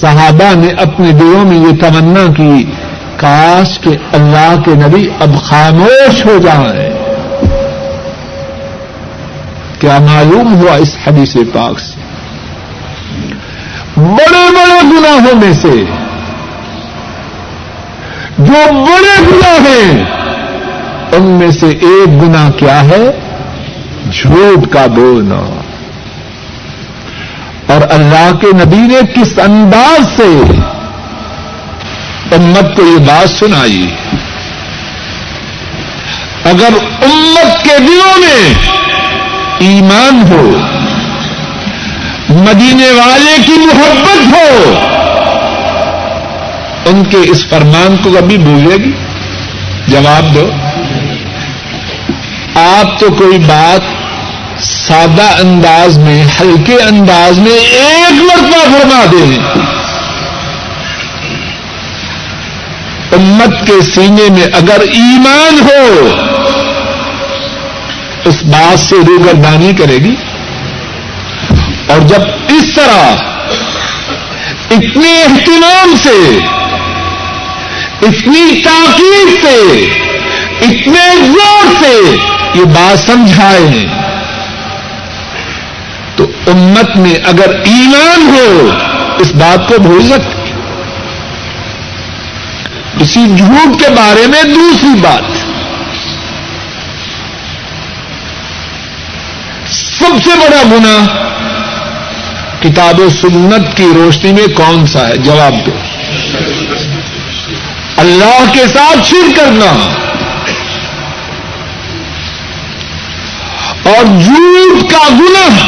صحابہ 0.01 0.55
نے 0.55 0.71
اپنے 0.81 1.11
دلوں 1.11 1.45
میں 1.45 1.57
یہ 1.57 1.81
تمنا 1.81 2.33
کی، 2.37 2.65
کاش 3.15 3.79
کہ 3.79 3.89
اللہ 3.89 4.61
کے 4.65 4.71
نبی 4.71 5.09
اب 5.19 5.41
خاموش 5.43 6.25
ہو 6.25 6.37
جائیں۔ 6.37 6.93
کیا 9.79 9.97
معلوم 9.99 10.61
ہوا 10.61 10.75
اس 10.75 10.97
حدیث 11.07 11.35
پاک 11.35 11.79
سے؟ 11.79 11.99
بڑے 13.95 14.49
بڑے 14.51 14.81
گناہوں 14.83 15.35
میں 15.35 15.53
سے۔ 15.53 16.02
جو 18.37 18.71
بڑے 18.71 19.21
گناہ 19.21 19.59
ہیں، 19.59 20.03
ان 21.11 21.23
میں 21.23 21.51
سے 21.51 21.67
ایک 21.67 22.07
گنا 22.07 22.49
کیا 22.57 22.83
ہے؟ 22.83 23.19
جھوٹ 24.11 24.73
کا 24.73 24.85
بولنا۔ 24.85 25.61
اور 27.73 27.81
اللہ 27.89 28.31
کے 28.41 28.47
نبی 28.47 28.77
نے 28.77 28.99
کس 29.15 29.39
انداز 29.39 30.17
سے 30.17 30.41
امت 32.35 32.75
کو 32.75 32.81
یہ 32.81 32.97
بات 32.97 33.29
سنائی؟ 33.29 33.87
اگر 36.45 36.69
امت 37.01 37.63
کے 37.63 37.77
دلوں 37.79 38.19
میں 38.19 38.53
ایمان 39.59 40.31
ہو، 40.31 40.57
مدینے 42.29 42.91
والے 42.91 43.35
کی 43.45 43.57
محبت 43.57 44.33
ہو 44.33 44.73
ان 46.85 47.03
کے 47.03 47.17
اس 47.17 47.45
فرمان 47.45 47.95
کو 48.03 48.09
کبھی 48.11 48.37
بھولے 48.37 48.77
گی؟ 48.77 48.91
جواب 49.87 50.35
دو۔ 50.35 50.49
آپ 52.55 52.99
تو 52.99 53.09
کوئی 53.09 53.37
بات 53.37 53.81
سادہ 54.63 55.39
انداز 55.39 55.97
میں، 55.97 56.25
ہلکے 56.41 56.75
انداز 56.75 57.39
میں 57.39 57.51
ایک 57.51 58.13
مرتبہ 58.13 58.63
فرما 58.63 59.05
دیں 59.11 59.37
امت 63.11 63.67
کے 63.67 63.81
سینے 63.81 64.29
میں 64.29 64.43
اگر 64.43 64.79
ایمان 64.79 65.59
ہو، 65.61 66.09
اس 68.25 68.43
بات 68.43 68.79
سے 68.79 68.95
روگردانی 69.07 69.71
کرے 69.73 69.97
گی۔ 69.97 70.15
اور 71.87 71.99
جب 71.99 72.21
اس 72.47 72.75
طرح 72.75 73.15
اتنے 74.71 75.21
اہتمام 75.21 75.95
سے 75.95 76.39
اتنی 78.03 78.61
تاکید 78.61 79.41
سے 79.41 79.85
اتنے 80.61 81.25
زور 81.25 81.83
سے 81.83 82.17
یہ 82.53 82.63
بات 82.63 82.99
سمجھائے 82.99 83.67
ہیں۔ 83.67 83.87
تو 86.15 86.31
امت 86.47 86.97
میں 86.97 87.15
اگر 87.15 87.61
ایمان 87.65 88.35
ہو، 88.35 88.69
اس 89.19 89.31
بات 89.31 89.67
کو 89.67 89.79
بھول 89.81 90.07
سکتے 90.07 90.43
اسی 92.99 93.25
جھوٹ 93.37 93.79
کے 93.79 93.89
بارے 93.89 94.27
میں 94.27 94.43
دوسری 94.43 94.99
بات۔ 95.01 95.21
سب 99.73 100.23
سے 100.23 100.29
بڑا 100.35 100.63
گنا 100.63 101.05
کتاب 102.59 102.99
و 102.99 103.09
سنت 103.09 103.77
کی 103.77 103.85
روشنی 103.95 104.31
میں 104.31 104.55
کون 104.55 104.85
سا 104.85 105.07
ہے؟ 105.07 105.17
جواب 105.17 105.53
دو۔ 105.65 105.71
اللہ 108.03 108.51
کے 108.53 108.67
ساتھ 108.67 109.07
شر 109.07 109.35
کرنا۔ 109.35 109.93
اور 113.83 114.19
جھوٹ 114.21 114.91
کا 114.91 115.09
گنا 115.09 115.65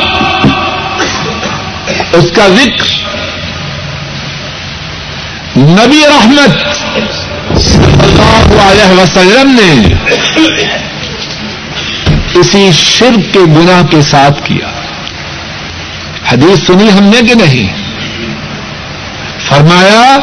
اس 2.11 2.31
کا 2.35 2.47
ذکر۔ 2.47 2.85
نبی 5.57 6.01
رحمت 6.07 6.49
صلی 7.59 7.93
اللہ 8.03 8.61
علیہ 8.61 9.01
وسلم 9.01 9.59
نے 9.59 9.93
اسی 12.39 12.71
شرک 12.73 13.33
کے 13.33 13.39
گناہ 13.39 13.87
کے 13.87 14.01
ساتھ 14.01 14.41
کیا۔ 14.43 14.67
حدیث 16.31 16.67
سنی 16.67 16.89
ہم 16.89 17.03
نے 17.03 17.21
کہ 17.27 17.33
نہیں؟ 17.33 17.85
فرمایا 19.49 20.17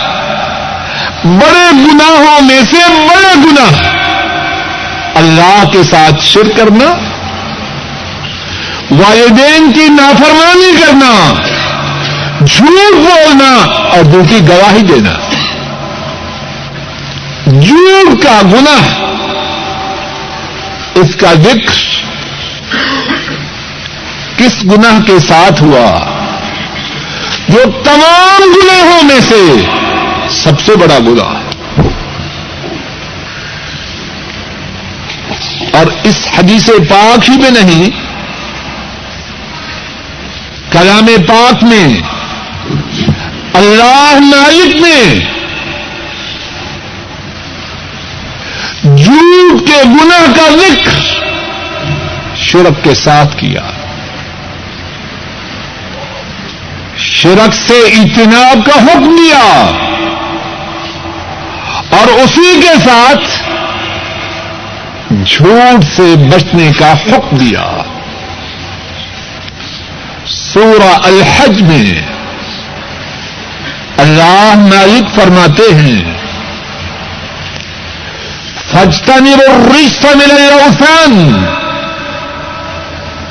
بڑے 1.24 1.70
گناہوں 1.72 2.40
میں 2.40 2.60
سے 2.70 2.88
بڑے 2.88 3.34
گناہ۔ 3.34 3.92
اللہ 5.16 5.64
کے 5.72 5.82
ساتھ 5.82 6.24
شر 6.24 6.48
کرنا، 6.56 6.84
والدین 8.90 9.72
کی 9.72 9.88
نافرمانی 9.88 10.72
کرنا، 10.80 11.34
جھوٹ 12.46 12.94
بولنا 12.94 13.72
اور 13.96 14.04
دوسری 14.04 14.40
گواہی 14.48 14.82
دینا۔ 14.82 15.10
جھوٹ 17.60 18.22
کا 18.22 18.40
گنا 18.52 19.02
اس 20.94 21.16
کا 21.16 21.32
ذکر 21.34 21.72
کس 24.36 24.64
گناہ 24.64 25.00
کے 25.06 25.18
ساتھ 25.18 25.62
ہوا؟ 25.62 26.04
جو 27.48 27.58
تمام 27.84 28.42
گناہوں 28.42 29.02
میں 29.02 29.20
سے 29.20 29.66
سب 30.32 30.60
سے 30.60 30.76
بڑا 30.76 30.98
گناہ 30.98 31.34
ہے۔ 31.34 31.48
اور 35.72 35.86
اس 36.04 36.16
حدیث 36.38 36.66
پاک 36.66 37.30
ہی 37.30 37.36
میں 37.36 37.50
نہیں، 37.50 37.90
کلام 40.70 41.06
پاک 41.28 41.64
میں، 41.64 42.00
اللہ 43.54 44.18
مالک 44.20 44.76
نے 44.76 45.18
جھوٹ 48.96 49.68
کے 49.68 49.82
گناہ 49.84 50.32
کا 50.36 50.56
ذکر 50.56 51.00
شرک 52.36 52.84
کے 52.84 52.94
ساتھ 52.94 53.36
کیا۔ 53.36 53.60
شرک 56.98 57.54
سے 57.66 57.74
اجتناب 57.74 58.58
کا 58.66 58.82
حکم 58.82 59.16
دیا۔ 59.16 59.72
اور 61.92 62.08
اسی 62.08 62.60
کے 62.60 62.74
ساتھ 62.84 63.52
جھوٹ 65.26 65.84
سے 65.96 66.14
بچنے 66.16 66.70
کا 66.78 66.92
حکم 66.92 67.36
دیا۔ 67.36 67.64
سورہ 70.26 70.96
الحج 71.04 71.62
میں 71.62 72.02
اللہ 73.96 74.54
مالک 74.56 75.14
فرماتے 75.14 75.74
ہیں 75.74 76.02
فجتنی 78.72 79.30
وہ 79.30 79.68
رشتہ 79.68 80.16
ملے 80.16 80.48
اوسان 80.48 81.44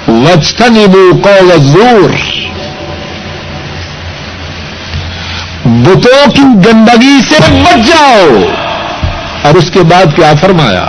وجتنی 0.08 0.86
وہ 0.86 1.22
قول 1.24 1.52
زور 1.60 2.31
بتوں 5.84 6.32
کی 6.32 6.42
گندگی 6.42 7.20
سے 7.30 7.64
بچ 7.64 7.88
جاؤ۔ 7.88 8.28
اور 9.42 9.54
اس 9.54 9.72
کے 9.72 9.82
بعد 9.84 10.06
کیا 10.16 10.34
فرمایا؟ 10.42 10.88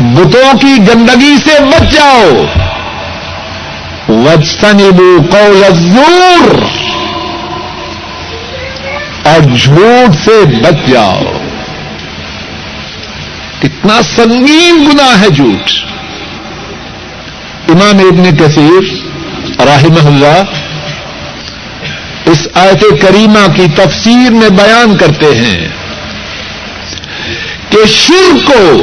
بتوں 0.00 0.58
کی 0.58 0.78
گندگی 0.78 1.36
سے 1.46 1.64
بچ 1.64 1.92
جاؤ۔ 1.92 2.44
وجتنبو 4.08 5.22
قول 5.30 5.64
الزور۔ 5.64 6.54
اور 9.26 9.40
جھوٹ 9.56 10.16
سے 10.24 10.44
بچ 10.44 10.88
جاؤ۔ 10.88 11.22
کتنا 13.62 14.02
سنگین 14.16 14.90
گنا 14.90 15.20
ہے 15.20 15.30
جھوٹ۔ 15.30 15.70
امام 17.68 17.98
ابن 17.98 18.36
کثیر 18.36 18.94
رحمہ 19.60 20.06
اللہ 20.06 20.59
اس 22.30 22.48
آیت 22.54 23.02
کریمہ 23.02 23.52
کی 23.56 23.66
تفسیر 23.74 24.30
میں 24.30 24.48
بیان 24.48 24.96
کرتے 24.96 25.34
ہیں 25.34 25.68
کہ 27.70 27.86
شر 27.86 28.36
کو 28.46 28.82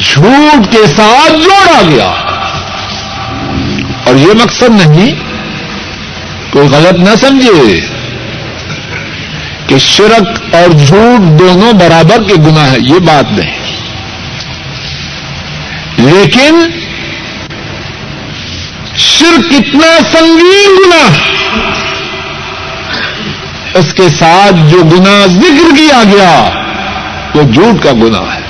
جھوٹ 0.00 0.72
کے 0.72 0.86
ساتھ 0.96 1.32
جوڑا 1.32 1.82
گیا۔ 1.88 2.12
اور 4.04 4.14
یہ 4.14 4.42
مقصد 4.42 4.70
نہیں، 4.70 5.14
کوئی 6.50 6.68
غلط 6.68 6.98
نہ 6.98 7.14
سمجھے 7.14 7.80
کہ 9.66 9.78
شرک 9.78 10.54
اور 10.54 10.72
جھوٹ 10.86 11.38
دونوں 11.38 11.72
برابر 11.72 12.22
کے 12.28 12.34
گنا 12.34 12.70
ہے 12.70 12.76
یہ 12.80 12.98
بات 12.98 13.32
نہیں۔ 13.32 13.64
لیکن 15.98 16.83
شرک 19.18 19.50
کتنا 19.50 19.88
سنگین 20.12 20.76
گنا 20.78 21.04
اس 23.74 23.92
کے 23.94 24.08
ساتھ 24.18 24.56
جو 24.70 24.82
گنا 24.82 25.14
ذکر 25.26 25.74
کیا 25.76 26.02
گیا، 26.12 26.50
وہ 27.34 27.42
جھوٹ 27.42 27.82
کا 27.82 27.92
گنا 27.92 28.20
ہے۔ 28.34 28.42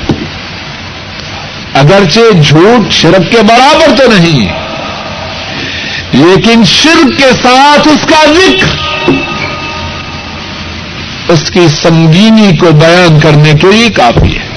اگرچہ 1.75 2.43
جھوٹ 2.43 2.93
شرک 2.93 3.31
کے 3.31 3.43
برابر 3.43 3.97
تو 3.97 4.11
نہیں، 4.13 4.53
لیکن 6.13 6.65
شرک 6.65 7.19
کے 7.19 7.31
ساتھ 7.43 7.89
اس 7.89 8.07
کا 8.11 8.25
ذکر، 8.33 9.11
اس 11.29 11.51
کی 11.51 11.67
سنگینی 11.83 12.57
کو 12.57 12.71
بیان 12.71 13.21
کرنے 13.21 13.53
کے 13.53 13.73
لیے 13.73 13.91
کافی 13.91 14.37
ہے۔ 14.37 14.49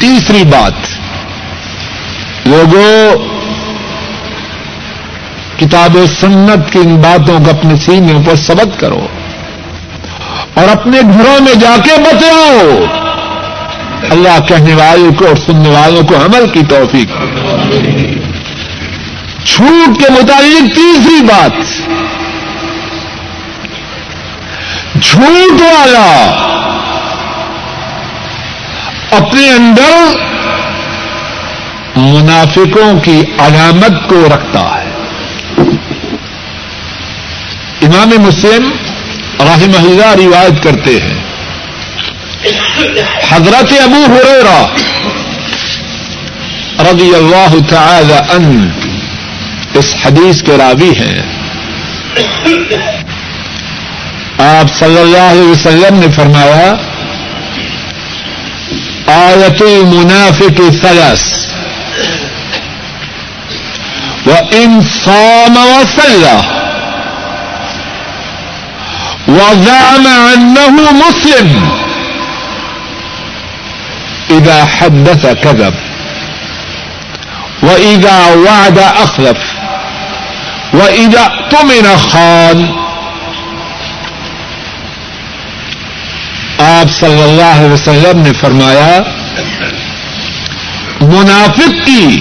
تیسری 0.00 0.42
بات، 0.44 0.86
لوگوں 2.46 3.33
کتاب 5.58 5.96
سنت 6.20 6.72
کی 6.72 6.78
ان 6.78 6.96
باتوں 6.96 7.38
کو 7.38 7.50
اپنے 7.50 7.76
سینے 7.76 8.12
پر 8.26 8.34
سبق 8.34 8.80
کرو 8.80 9.06
اور 10.54 10.76
اپنے 10.76 11.00
گھروں 11.00 11.44
میں 11.44 11.54
جا 11.54 11.76
کے 11.84 12.00
بتاؤ۔ 12.00 12.80
اللہ 14.10 14.40
کہنے 14.48 14.74
والوں 14.74 15.14
کو 15.14 15.26
اور 15.26 15.36
سننے 15.36 15.68
والوں 15.68 16.02
کو 16.02 16.16
عمل 16.16 16.48
کی 16.48 16.60
توفیق۔ 16.68 17.08
چھوٹ 19.44 20.00
کے 20.00 20.12
متعلق 20.12 20.74
تیسری 20.74 21.22
بات۔ 21.22 21.52
جھوٹ 25.02 25.60
والا 25.60 26.40
اپنے 29.10 29.48
اندر 29.48 30.16
منافقوں 31.96 33.00
کی 33.00 33.20
علامت 33.38 34.08
کو 34.08 34.26
رکھتا 34.34 34.60
ہے۔ 34.60 34.83
امام 37.82 38.22
مسلم 38.22 38.70
رحمہ 39.40 39.76
اللہ 39.76 40.26
روایت 40.26 40.62
کرتے 40.62 40.90
ہیں۔ 40.90 41.24
حضرت 43.28 43.72
ابو 43.82 44.06
ہریرا 44.06 44.66
رضی 46.90 47.14
اللہ 47.14 47.70
تعالی 47.70 48.14
ان 48.30 48.70
اس 49.74 49.94
حدیث 50.06 50.42
کے 50.42 50.56
راوی 50.58 50.90
ہیں۔ 50.90 51.22
آپ 54.38 54.78
صلی 54.78 54.98
اللہ 54.98 55.30
علیہ 55.30 55.42
وسلم 55.42 55.96
نے 56.00 56.06
فرمایا، 56.16 56.74
آیت 59.06 59.62
المنافق 59.62 60.60
ثلاث۔ 60.82 61.22
و 64.26 64.30
ان 64.50 64.80
صام 65.04 65.56
وصلى 65.56 66.63
وزعم 69.28 70.06
انه 70.06 70.92
مسلم. 70.92 71.64
اذا 74.30 74.64
حدث 74.78 75.26
كذب. 75.42 75.72
واذا 77.62 78.18
وعد 78.34 78.78
اخلف 78.78 79.54
واذا 80.74 81.20
اؤتمن 81.20 81.96
خان. 81.98 82.66
آپ 86.58 86.90
صلی 86.92 87.22
اللہ 87.22 87.42
علیہ 87.42 87.72
وسلم 87.72 88.20
نے 88.20 88.32
فرمایا، 88.32 89.02
منافق 91.00 91.86
کی 91.86 92.20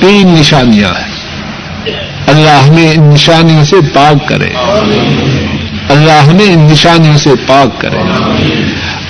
تین 0.00 0.28
نشانیاں 0.28 0.88
ہیں۔ 0.88 1.16
اللہ 2.26 2.50
ہمیں 2.50 2.92
ان 2.92 3.02
نشانیوں 3.02 3.64
سے 3.64 3.76
پاک 3.94 4.28
کرے۔ 4.28 4.48
اللہ 5.88 6.12
ہمیں 6.12 6.52
ان 6.52 6.58
نشانیوں 6.58 7.16
سے 7.16 7.30
پاک 7.46 7.80
کرے۔ 7.80 7.98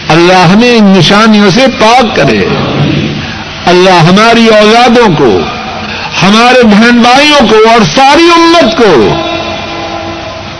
اللہ 0.08 0.48
ہمیں 0.52 0.76
ان 0.76 0.84
نشانیوں 0.84 1.50
سے 1.50 1.66
پاک 1.80 2.16
کرے۔ 2.16 2.46
اللہ 3.66 3.90
ہماری 3.90 4.46
اولادوں 4.46 5.16
کو، 5.16 5.38
ہمارے 6.22 6.62
بہن 6.62 6.98
بھائیوں 6.98 7.48
کو 7.48 7.56
اور 7.70 7.80
ساری 7.96 8.28
امت 8.36 8.76
کو 8.76 9.14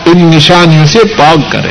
ان 0.07 0.19
نشانیوں 0.19 0.87
سے 0.87 0.99
پاک 1.19 1.53
کرے۔ 1.53 1.69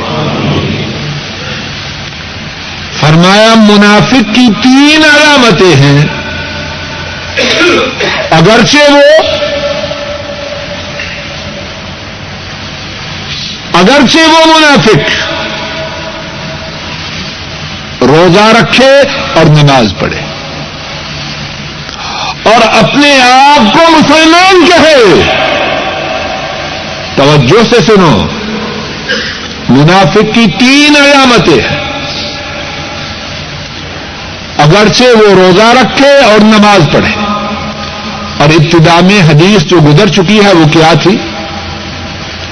فرمایا، 3.00 3.54
منافق 3.54 4.34
کی 4.34 4.48
تین 4.62 5.02
علامتیں 5.04 5.76
ہیں۔ 5.76 6.04
اگرچہ 8.30 8.92
وہ 8.92 9.36
اگرچہ 13.76 14.18
وہ 14.18 14.58
منافق 14.58 15.26
روزہ 18.02 18.56
رکھے 18.60 19.00
اور 19.34 19.44
نماز 19.44 19.94
پڑھے 19.98 20.20
اور 22.42 22.84
اپنے 22.84 23.18
آپ 23.22 23.72
کو 23.72 23.90
مسلمان 23.90 24.66
کہے 24.66 25.22
توجہ 27.16 27.64
سے 27.70 27.80
سنو 27.80 28.28
منافق 29.68 30.34
کی 30.34 30.46
تین 30.58 30.96
علامتیں 30.96 31.62
ہیں۔ 31.62 31.86
اگرچہ 34.58 35.04
وہ 35.04 35.34
روزہ 35.34 35.62
رکھے 35.62 36.16
اور 36.16 36.38
نماز 36.38 36.88
پڑھے۔ 36.92 37.24
اور 38.38 38.48
ابتدا 38.48 39.00
میں 39.02 39.22
حدیث 39.22 39.62
جو 39.62 39.76
گزر 39.76 40.06
چکی 40.06 40.44
ہے 40.44 40.52
وہ 40.52 40.68
کیا 40.68 40.92
تھی؟ 41.02 41.16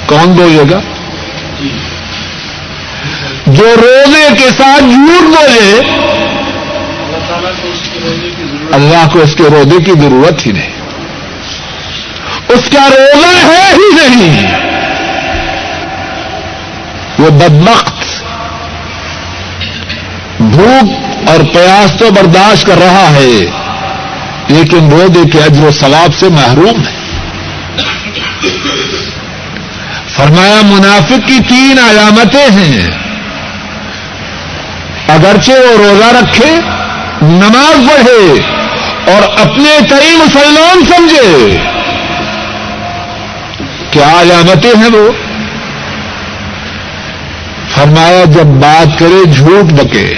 کون 0.07 0.33
بولے 0.33 0.63
گا؟ 0.71 0.81
جو 3.47 3.75
روزے 3.77 4.29
کے 4.39 4.51
ساتھ 4.59 4.85
جھوٹ 4.85 5.23
بولے، 5.23 5.81
اللہ 8.73 9.09
کو 9.13 9.21
اس 9.21 9.35
کے 9.35 9.43
روزے 9.43 9.85
کی 9.85 9.93
ضرورت 10.01 10.47
ہی 10.47 10.53
نہیں۔ 10.53 10.71
اس 12.49 12.71
کا 12.73 12.89
روزہ 12.89 13.47
ہے 13.47 13.75
ہی 13.75 13.95
نہیں۔ 13.95 14.55
وہ 17.19 17.31
بدمخت 17.31 18.23
بھوک 20.41 20.91
اور 21.29 21.41
پیاس 21.53 21.93
تو 21.99 22.11
برداشت 22.11 22.67
کر 22.67 22.79
رہا 22.79 23.11
ہے، 23.11 23.51
لیکن 24.49 24.91
روزے 24.91 25.31
کے 25.31 25.39
اجر 25.39 25.65
و 25.65 25.71
ثواب 25.71 26.15
سے 26.15 26.29
محروم 26.29 26.87
ہے۔ 26.87 27.05
فرمایا 30.17 30.61
منافق 30.63 31.27
کی 31.27 31.39
تین 31.49 31.79
علامتیں 31.79 32.51
ہیں۔ 32.51 32.91
اگرچہ 35.09 35.53
وہ 35.53 35.77
روزہ 35.79 36.05
رکھے، 36.05 36.55
نماز 37.23 37.89
پڑھے 37.89 38.41
اور 39.13 39.23
اپنے 39.41 39.79
کئی 39.91 40.17
مسلمان 40.17 40.85
سمجھے۔ 40.85 41.57
کیا 43.91 44.21
علامتیں 44.21 44.73
ہیں 44.77 44.91
وہ؟ 44.93 45.11
فرمایا 47.75 48.25
جب 48.25 48.45
بات 48.45 48.99
کرے 48.99 49.25
جھوٹ 49.33 49.73
بکے، 49.73 50.15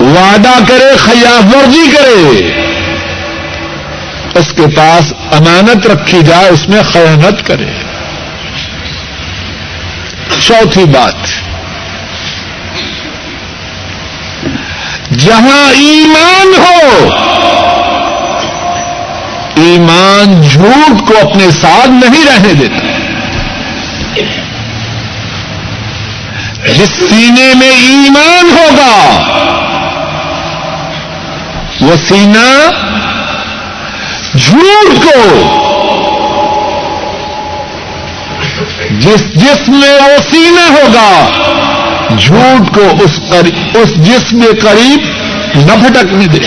وعدہ 0.00 0.58
کرے 0.68 0.96
خیاف 0.96 1.56
ورزی 1.56 1.90
کرے۔ 1.90 2.52
اس 4.38 4.52
کے 4.56 4.76
پاس 4.76 5.12
امانت 5.32 5.86
رکھی 5.86 6.22
جائے، 6.22 6.48
اس 6.48 6.68
میں 6.68 6.82
خیانت 6.82 7.46
کرے۔ 7.46 7.66
چوتھی 10.40 10.84
بات۔ 10.84 11.14
جہاں 15.18 15.72
ایمان 15.72 16.52
ہو، 16.58 17.08
ایمان 19.54 20.42
جھوٹ 20.42 21.08
کو 21.08 21.28
اپنے 21.28 21.50
ساتھ 21.50 21.88
نہیں 21.88 22.24
رہنے 22.26 22.52
دیتا۔ 22.52 22.86
جس 26.72 26.88
سینے 27.08 27.52
میں 27.54 27.70
ایمان 27.70 28.50
ہوگا، 28.50 29.22
وہ 31.80 31.96
سینہ 32.08 32.70
جھوٹ 34.36 35.04
کو۔ 35.04 35.42
جس 38.90 39.34
جسم 39.34 39.72
میں 39.72 39.94
وہ 39.94 40.30
سینہ 40.30 40.60
ہوگا، 40.60 41.28
جھوٹ 42.18 42.74
کو 42.74 43.04
اس 43.04 43.20
اس 43.74 43.94
جسم 43.94 44.40
کے 44.40 44.60
قریب 44.60 45.00
نہ 45.54 45.72
پھٹکنے 45.72 46.26
دے۔ 46.26 46.38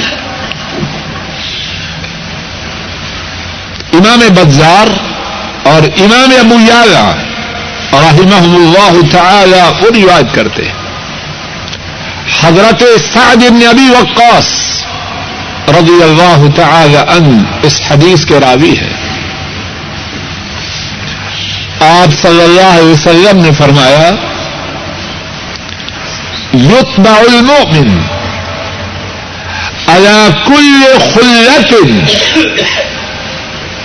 امام 3.94 4.20
بزار 4.30 4.88
اور 5.68 5.82
امام 6.02 6.30
ابو 6.40 6.56
یالا 6.68 7.12
رحمہ 7.94 8.56
اللہ 8.56 9.12
تعالی 9.12 9.62
وہ 9.82 9.92
روایت 9.96 10.36
کرتے 10.36 10.64
حضرت 12.42 12.84
سعد 13.14 13.36
بن 13.36 13.68
ابی 13.68 13.90
وقاص 13.90 14.79
رضی 15.70 16.04
اللہ 16.04 16.56
تعالی 16.56 16.98
ان 16.98 17.44
اس 17.64 17.82
حدیث 17.92 18.26
کے 18.26 18.40
راوی 18.40 18.78
ہے 18.78 18.94
آپ 21.80 22.22
صلی 22.22 22.44
اللہ 22.44 22.72
علیہ 22.80 22.92
وسلم 22.92 23.38
نے 23.38 23.52
فرمایا، 23.58 24.10
یتبع 26.54 27.20
المؤمن 27.20 27.98
على 29.88 30.28
كل 30.48 30.84
خلت 31.14 31.74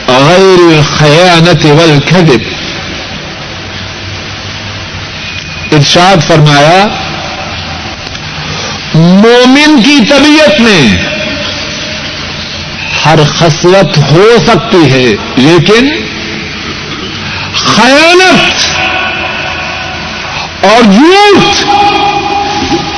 غیر 0.09 0.61
الخیانت 0.73 1.66
والکذب۔ 1.66 2.42
ارشاد 5.73 6.29
فرمایا، 6.29 6.85
مومن 8.94 9.83
کی 9.83 9.99
طبیعت 10.11 10.61
میں 10.61 11.13
ہر 13.04 13.18
خصلت 13.38 13.98
ہو 14.12 14.36
سکتی 14.46 14.92
ہے، 14.92 15.06
لیکن 15.36 15.88
خیانت 17.54 18.78
اور 20.64 20.82
جھوٹ، 20.82 21.66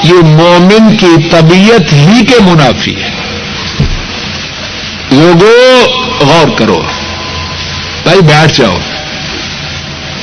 یہ 0.04 0.12
مومن 0.12 0.96
کی 0.96 1.28
طبیعت 1.30 1.92
ہی 1.92 2.26
کے 2.26 2.34
منافی 2.40 3.02
ہے۔ 3.02 3.10
لوگوں 5.10 5.88
غور 6.26 6.58
کرو۔ 6.58 6.82
بھائی، 8.02 8.20
بیٹھ 8.20 8.52
جاؤ۔ 8.52 8.74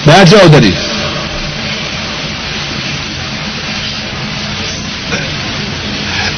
بیٹھ 0.05 0.29
جاؤ 0.29 0.41
ادھر 0.41 0.63
ہی۔ 0.63 0.71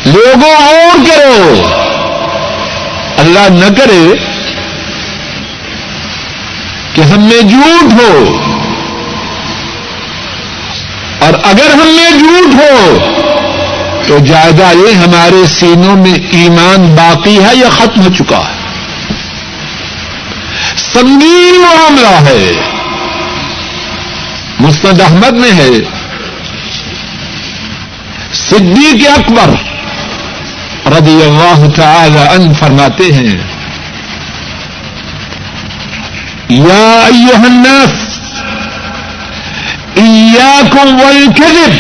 لوگوں 0.05 0.53
اور 0.53 0.97
کرو۔ 1.05 1.94
اللہ 3.17 3.49
نہ 3.49 3.73
کرے 3.77 4.15
کہ 6.93 7.01
ہم 7.01 7.23
میں 7.23 7.41
جھوٹ 7.41 7.93
ہو۔ 7.93 8.37
اور 11.19 11.33
اگر 11.43 11.69
ہم 11.73 11.87
میں 11.87 12.11
جھوٹ 12.11 12.55
ہو، 12.55 12.97
تو 14.07 14.17
جائزہ 14.19 14.63
یہ 14.75 14.93
ہمارے 14.93 15.47
سینوں 15.47 15.95
میں 15.95 16.13
ایمان 16.31 16.95
باقی 16.95 17.39
ہے 17.39 17.55
یا 17.55 17.69
ختم 17.69 18.01
ہو 18.01 18.13
چکا 18.17 18.37
ہے۔ 18.37 18.65
سنگین 20.93 21.61
معاملہ 21.61 22.29
ہے۔ 22.29 22.51
مستد 24.59 25.01
احمد 25.01 25.31
میں 25.31 25.51
ہے۔ 25.51 25.69
صدیق 28.33 29.11
اکبر۔ 29.19 29.74
رضی 30.91 31.15
اللہ 31.23 31.61
تعالی 31.75 32.23
ان 32.35 32.53
فرماتے 32.53 33.03
ہیں، 33.13 33.35
یا 36.49 36.85
ایوہ 37.05 37.43
الناس، 37.45 37.93
ایاکم 39.95 40.95
والکذب 41.01 41.73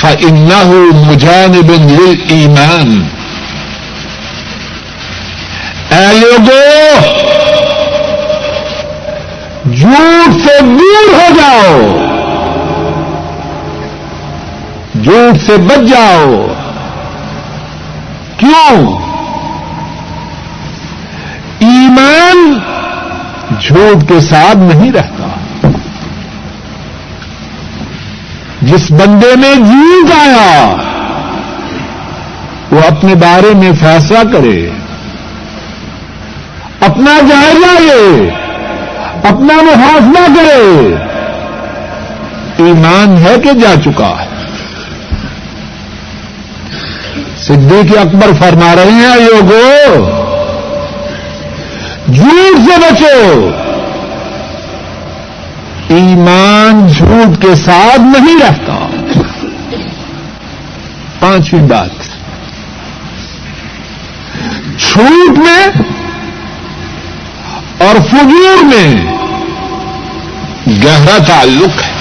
فإنه 0.00 0.70
مجانب 1.06 1.70
للإيمان 1.70 3.00
اے 5.90 6.06
لوگو، 6.14 6.66
جھوٹ 9.72 10.34
سے 10.44 10.60
دور 10.60 11.12
ہو 11.14 11.28
جاؤ، 11.36 11.80
جھوٹ 15.02 15.46
سے 15.46 15.56
بچ 15.66 15.88
جاؤ۔ 15.90 16.46
کیوں 18.48 18.98
ایمان 21.58 22.58
جھوٹ 23.60 24.08
کے 24.08 24.20
ساتھ 24.20 24.56
نہیں 24.56 24.92
رہتا۔ 24.92 25.28
جس 28.62 28.90
بندے 28.90 29.36
میں 29.36 29.54
جھوٹ 29.54 30.12
آیا 30.12 30.76
وہ 32.70 32.80
اپنے 32.88 33.14
بارے 33.14 33.54
میں 33.54 33.72
فیصلہ 33.80 34.18
کرے۔ 34.32 34.70
اپنا 36.80 37.20
جائزہ 37.20 37.80
لے 37.80 38.30
اپنا 39.28 39.62
محاسبہ 39.62 40.34
کرے۔ 40.36 40.94
ایمان 42.56 43.16
ہے 43.18 43.36
کہ 43.44 43.52
جا 43.52 43.74
چکا 43.84 44.14
ہے۔ 44.20 44.27
صدیق 47.48 47.98
اکبر 47.98 48.26
فرما 48.38 48.74
رہے 48.76 48.90
ہیں 48.90 49.20
یوگو 49.20 50.10
جھوٹ 52.14 52.56
سے 52.56 52.78
بچو۔ 52.78 53.50
ایمان 55.88 56.86
جھوٹ 56.86 57.42
کے 57.42 57.54
ساتھ 57.54 58.00
نہیں 58.00 58.36
رہتا 58.40 58.86
پانچویں 61.20 61.62
بات۔ 61.62 62.02
جھوٹ 64.78 65.38
میں 65.38 65.66
اور 67.78 68.00
فجور 68.10 68.64
میں 68.64 69.04
گہرا 70.84 71.18
تعلق 71.26 71.82
ہے۔ 71.82 71.92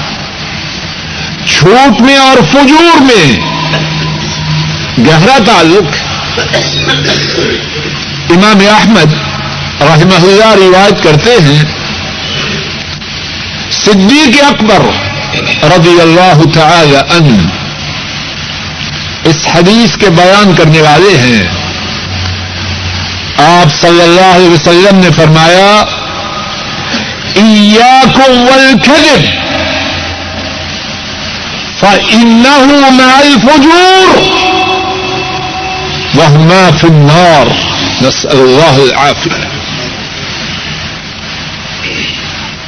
جھوٹ 1.47 2.01
میں 2.01 2.17
اور 2.17 2.37
فجور 2.51 3.01
میں 3.01 3.56
گہرا 5.05 5.37
تعلق 5.45 5.95
امام 8.31 8.59
احمد 8.69 9.13
رحمہ 9.81 10.21
اللہ 10.25 10.53
روایت 10.57 11.03
کرتے 11.03 11.35
ہیں، 11.45 11.63
صدیق 13.71 14.43
اکبر 14.43 14.81
رضی 15.63 16.01
اللہ 16.01 16.41
تعالی 16.53 16.95
عنہ 16.95 17.37
اس 19.23 19.47
حدیث 19.55 19.97
کے 19.97 20.09
بیان 20.09 20.55
کرنے 20.55 20.81
والے 20.81 21.17
ہیں۔ 21.17 21.43
آپ 23.45 23.73
صلی 23.81 24.01
اللہ 24.01 24.35
علیہ 24.35 24.49
وسلم 24.49 24.97
نے 24.97 25.09
فرمایا، 25.15 25.83
ایاکم 27.35 28.39
والکذب 28.41 29.25
فإنه 31.79 32.89
مع 32.91 33.11
الفجور. 33.17 34.56
وهما 36.17 36.69
في 36.79 36.87
النار 36.87 37.47
نسأل 38.03 38.39
الله 38.39 38.83
العافية. 38.83 39.47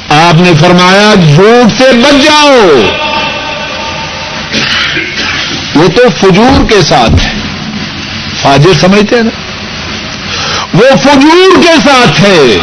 آپ 0.08 0.34
نے 0.34 0.52
فرمایا، 0.60 1.14
جھوٹ 1.14 1.78
سے 1.78 1.92
بچ 1.92 2.24
جاؤ۔ 2.24 2.80
وہ 5.74 5.88
تو 5.88 6.02
فجور 6.20 6.70
کے 6.70 6.82
ساتھ 6.82 7.26
ہے۔ 7.26 7.32
فاجر 8.42 8.72
سمجھتے 8.80 9.16
ہیں 9.16 9.22
نا؟ 9.22 9.30
وہ 10.74 10.96
فجور 11.02 11.62
کے 11.62 11.80
ساتھ 11.84 12.20
ہے۔ 12.20 12.58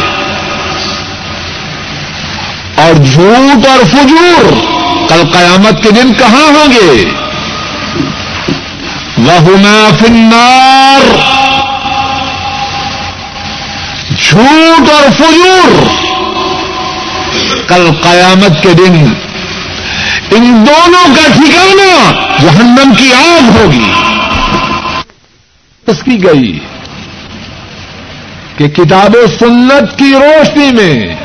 اور 2.74 3.04
جھوٹ 3.12 3.66
اور 3.66 3.84
فجور 3.84 4.52
کل 5.08 5.22
قیامت 5.32 5.82
کے 5.82 5.90
دن 5.90 6.12
کہاں 6.14 6.42
ہوں 6.42 6.72
گے؟ 6.72 7.04
وہ 9.18 9.90
فنار 9.98 11.16
جھوٹ 14.22 14.90
اور 14.90 15.10
فجور۔ 15.10 15.86
کل 17.68 17.90
قیامت 18.02 18.62
کے 18.62 18.72
دن 18.72 19.12
ان 20.30 20.64
دونوں 20.66 21.16
کا 21.16 21.32
ٹھکانا 21.32 22.12
جہنم 22.42 22.94
کی 22.98 23.12
آگ 23.12 23.56
ہوگی۔ 23.58 23.92
اس 25.86 26.02
کی 26.04 26.24
گئی 26.24 26.58
کہ 28.56 28.68
کتاب 28.68 29.14
و 29.14 29.26
سنت 29.38 29.98
کی 29.98 30.12
روشنی 30.14 30.70
میں 30.70 31.16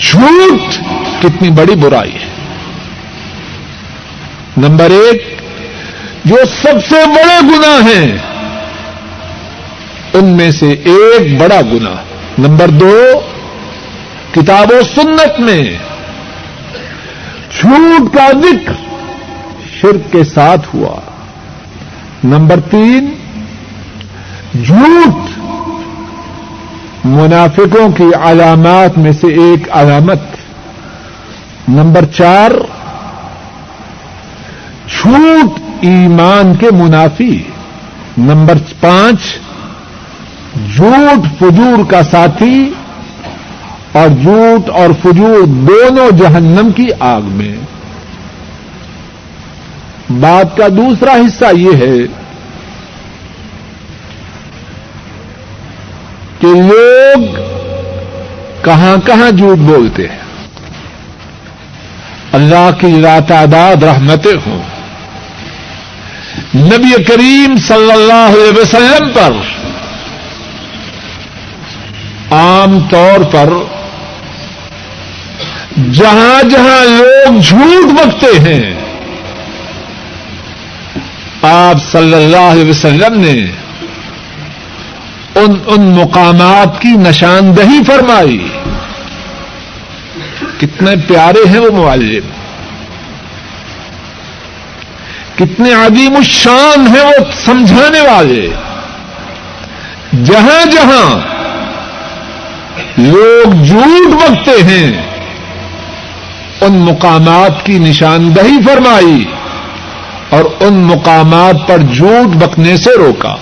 جھوٹ 0.00 0.74
کتنی 1.22 1.50
بڑی 1.50 1.74
برائی 1.74 2.12
ہے۔ 2.12 2.26
نمبر 4.56 4.90
ایک 4.90 5.39
جو 6.24 6.36
سب 6.62 6.88
سے 6.88 6.96
بڑے 7.06 7.40
گنا 7.42 7.90
ہیں، 7.90 8.16
ان 10.12 10.24
میں 10.24 10.50
سے 10.50 10.70
ایک 10.70 11.40
بڑا 11.40 11.60
گنا 11.60 11.94
نمبر 12.38 12.68
دو، 12.68 13.12
کتاب 14.34 14.70
و 14.70 14.80
سنت 14.94 15.40
میں 15.40 15.62
جھوٹ 17.60 18.16
کا 18.16 18.28
ذکر 18.32 18.72
شرک 19.80 20.12
کے 20.12 20.24
ساتھ 20.24 20.68
ہوا۔ 20.74 21.00
نمبر 22.24 22.60
تین، 22.60 23.14
جھوٹ 24.66 25.30
منافقوں 27.04 27.92
کی 27.92 28.04
علامات 28.22 28.98
میں 28.98 29.12
سے 29.12 29.26
ایک 29.26 29.68
علامت۔ 29.70 30.20
نمبر 31.68 32.04
چار، 32.04 32.50
جھوٹ 34.88 35.69
ایمان 35.80 36.54
کے 36.56 36.66
منافی۔ 36.72 37.42
نمبر 38.18 38.54
پانچ، 38.80 39.20
جھوٹ 40.76 41.38
فجور 41.38 41.90
کا 41.90 42.02
ساتھی 42.02 42.70
اور 43.92 44.08
جھوٹ 44.22 44.70
اور 44.70 44.90
فجور 45.02 45.46
دونوں 45.46 46.10
جہنم 46.10 46.72
کی 46.76 46.88
آگ 47.00 47.22
میں۔ 47.22 47.56
بات 50.10 50.56
کا 50.56 50.68
دوسرا 50.68 51.12
حصہ 51.12 51.44
یہ 51.52 51.76
ہے 51.76 52.06
کہ 56.38 56.46
لوگ 56.46 57.24
کہاں 58.64 59.06
کہاں 59.06 59.30
جھوٹ 59.30 59.58
بولتے 59.58 60.08
ہیں۔ 60.08 60.18
اللہ 62.32 62.70
کی 62.80 63.02
تعداد 63.28 63.82
رحمتیں 63.82 64.36
ہوں۔ 64.46 64.69
نبی 66.54 67.02
کریم 67.04 67.56
صلی 67.56 67.92
اللہ 67.92 68.28
علیہ 68.28 68.60
وسلم 68.60 69.08
پر 69.14 69.32
عام 72.30 72.80
طور 72.80 73.24
پر 73.24 73.50
جہاں 75.92 76.48
جہاں 76.48 76.84
لوگ 76.84 77.40
جھوٹ 77.40 77.92
بکتے 77.92 78.38
ہیں، 78.40 78.74
آپ 81.42 81.76
صلی 81.92 82.14
اللہ 82.14 82.50
علیہ 82.52 82.70
وسلم 82.70 83.20
نے 83.20 83.36
ان 85.34 85.54
ان 85.66 85.80
مقامات 85.80 86.82
کی 86.82 86.88
نشاندہی 86.88 87.84
فرمائی۔ 87.86 88.48
کتنے 90.58 90.90
پیارے 91.08 91.48
ہیں 91.48 91.58
وہ 91.58 91.84
معلم۔ 91.84 92.39
کتنے 95.40 95.72
عدیم 95.72 96.16
الشان 96.16 96.86
ہیں 96.86 97.04
وہ 97.04 97.24
سمجھانے 97.44 98.00
والے۔ 98.00 98.48
جہاں 100.24 100.70
جہاں 100.70 101.18
لوگ 102.98 103.64
جھوٹ 103.64 104.14
بکتے 104.14 104.62
ہیں، 104.62 105.02
ان 106.60 106.72
مقامات 106.72 107.66
کی 107.66 107.78
نشاندہی 107.78 108.62
فرمائی 108.66 109.24
اور 110.28 110.44
ان 110.60 110.74
مقامات 110.74 111.68
پر 111.68 111.78
جھوٹ 111.78 112.36
بکنے 112.36 112.76
سے 112.76 112.90
روکا۔ 112.98 113.34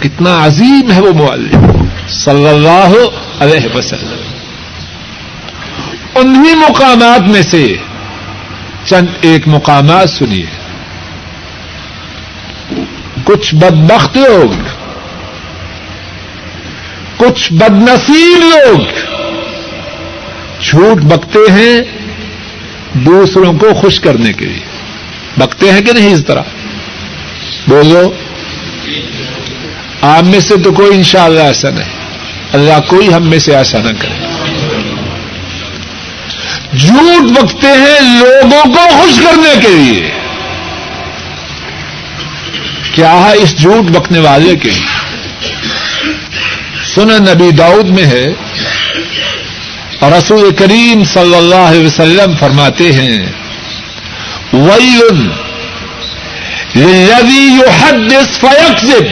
کتنا 0.00 0.46
عظیم 0.46 0.92
ہے 0.92 1.00
وہ 1.00 1.12
معلم 1.12 1.86
صلی 2.08 2.48
اللہ 2.48 2.94
علیہ 3.40 3.76
وسلم۔ 3.76 4.22
انہی 6.14 6.54
مقامات 6.54 7.28
میں 7.28 7.42
سے 7.42 7.76
چند 8.86 9.06
ایک 9.20 9.48
مقامات 9.48 10.10
سنیے۔ 10.10 10.46
کچھ 13.24 13.54
بدبخت 13.54 14.16
لوگ، 14.16 14.50
کچھ 17.16 17.52
بدنصیب 17.52 18.38
لوگ 18.38 18.80
جھوٹ 20.62 21.02
بکتے 21.02 21.52
ہیں 21.52 21.80
دوسروں 22.92 23.52
کو 23.52 23.74
خوش 23.74 24.00
کرنے 24.00 24.32
کے 24.32 24.46
لیے۔ 24.46 24.64
بکتے 25.36 25.72
ہیں 25.72 25.80
کہ 25.80 25.92
نہیں 25.92 26.14
اس 26.14 26.24
طرح؟ 26.24 26.42
بولو۔ 27.68 28.12
آپ 30.00 30.24
میں 30.24 30.40
سے 30.40 30.56
تو 30.56 30.72
کوئی 30.72 30.96
انشاءاللہ 30.96 31.40
ایسا 31.40 31.70
نہیں۔ 31.70 31.92
اللہ 32.52 32.80
کوئی 32.86 33.14
ہم 33.14 33.26
میں 33.26 33.38
سے 33.38 33.56
ایسا 33.56 33.78
نہ 33.78 33.90
کرے۔ 33.98 34.25
جھوٹ 36.78 37.30
بکتے 37.30 37.66
ہیں 37.66 38.00
لوگوں 38.00 38.64
کو 38.64 38.88
خوش 38.88 39.20
کرنے 39.22 39.60
کے 39.62 39.68
لیے۔ 39.68 40.10
کیا 42.92 43.12
ہے 43.12 43.32
اس 43.36 43.60
جھوٹ 43.60 43.90
بکنے 43.90 44.18
والے 44.18 44.56
کے؟ 44.56 44.70
سن 46.94 47.08
نبی 47.08 47.50
داؤد 47.50 47.88
میں 47.88 48.04
ہے۔ 48.04 48.26
اور 50.00 50.12
رسول 50.12 50.50
کریم 50.50 51.04
صلی 51.04 51.34
اللہ 51.34 51.54
علیہ 51.54 51.86
وسلم 51.86 52.36
فرماتے 52.40 52.92
ہیں 52.92 53.26
ویل 54.52 55.28
للذي 56.76 57.48
يحدث 57.52 58.38
فيكذب 58.38 59.04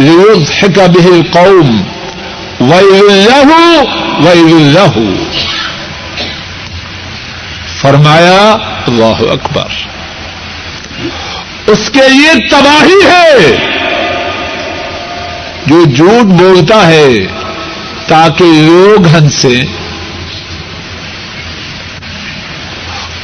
ليضحك 0.00 0.78
به 0.78 1.14
القوم۔ 1.14 1.82
ويل 2.60 3.12
له 3.12 3.72
ويل 4.24 4.74
له۔ 4.74 5.02
فرمایا، 7.80 8.56
اللہ 8.86 9.32
اکبر۔ 9.32 9.66
اس 11.66 11.90
کے 11.92 12.08
لیے 12.08 12.48
تباہی 12.48 13.06
ہے۔ 13.06 13.56
جو 15.66 15.84
جھوٹ 15.96 16.24
بولتا 16.24 16.86
ہے، 16.86 17.08
تاکہ 18.06 18.44
لوگ 18.44 19.06
ہنسے 19.06 19.62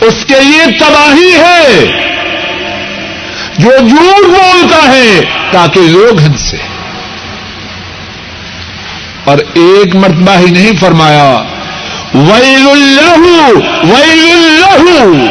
اس 0.01 0.25
کے 0.27 0.41
لیے 0.41 0.79
تباہی 0.79 1.35
ہے۔ 1.35 1.87
جو 3.59 3.71
جھوٹ 3.89 4.27
بولتا 4.27 4.93
ہے، 4.93 5.21
تاکہ 5.51 5.81
لوگ 5.81 6.21
ہنسے 6.21 6.57
اور 9.25 9.39
ایک 9.39 9.97
مرتبہ 9.97 10.39
ہی 10.39 10.51
نہیں 10.51 10.73
فرمایا 10.81 11.43
ویل 12.15 12.69
اللہ 12.71 13.49
ویل 13.83 14.65
اللہ 14.65 15.31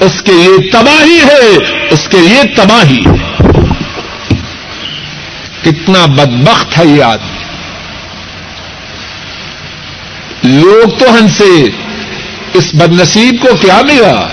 اس 0.00 0.22
کے 0.22 0.32
لیے 0.32 0.70
تباہی 0.70 1.18
ہے، 1.18 1.56
اس 1.90 2.08
کے 2.08 2.18
لیے 2.18 2.42
تباہی۔ 2.56 2.98
ہے 2.98 3.30
کتنا 5.62 6.06
بدبخت 6.06 6.78
ہے 6.78 6.84
یہ 6.86 7.02
آدمی۔ 7.02 7.40
لوگ 10.42 10.98
تو 10.98 11.14
ہنسے 11.14 11.68
اس 12.54 12.70
بد 12.74 13.00
نصیب 13.00 13.42
کو 13.42 13.48
کیا 13.60 13.80
ملا؟ 13.82 14.26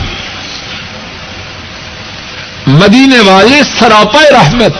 مدینے 2.67 3.19
والے 3.19 3.61
سراپا 3.79 4.21
رحمت۔ 4.31 4.73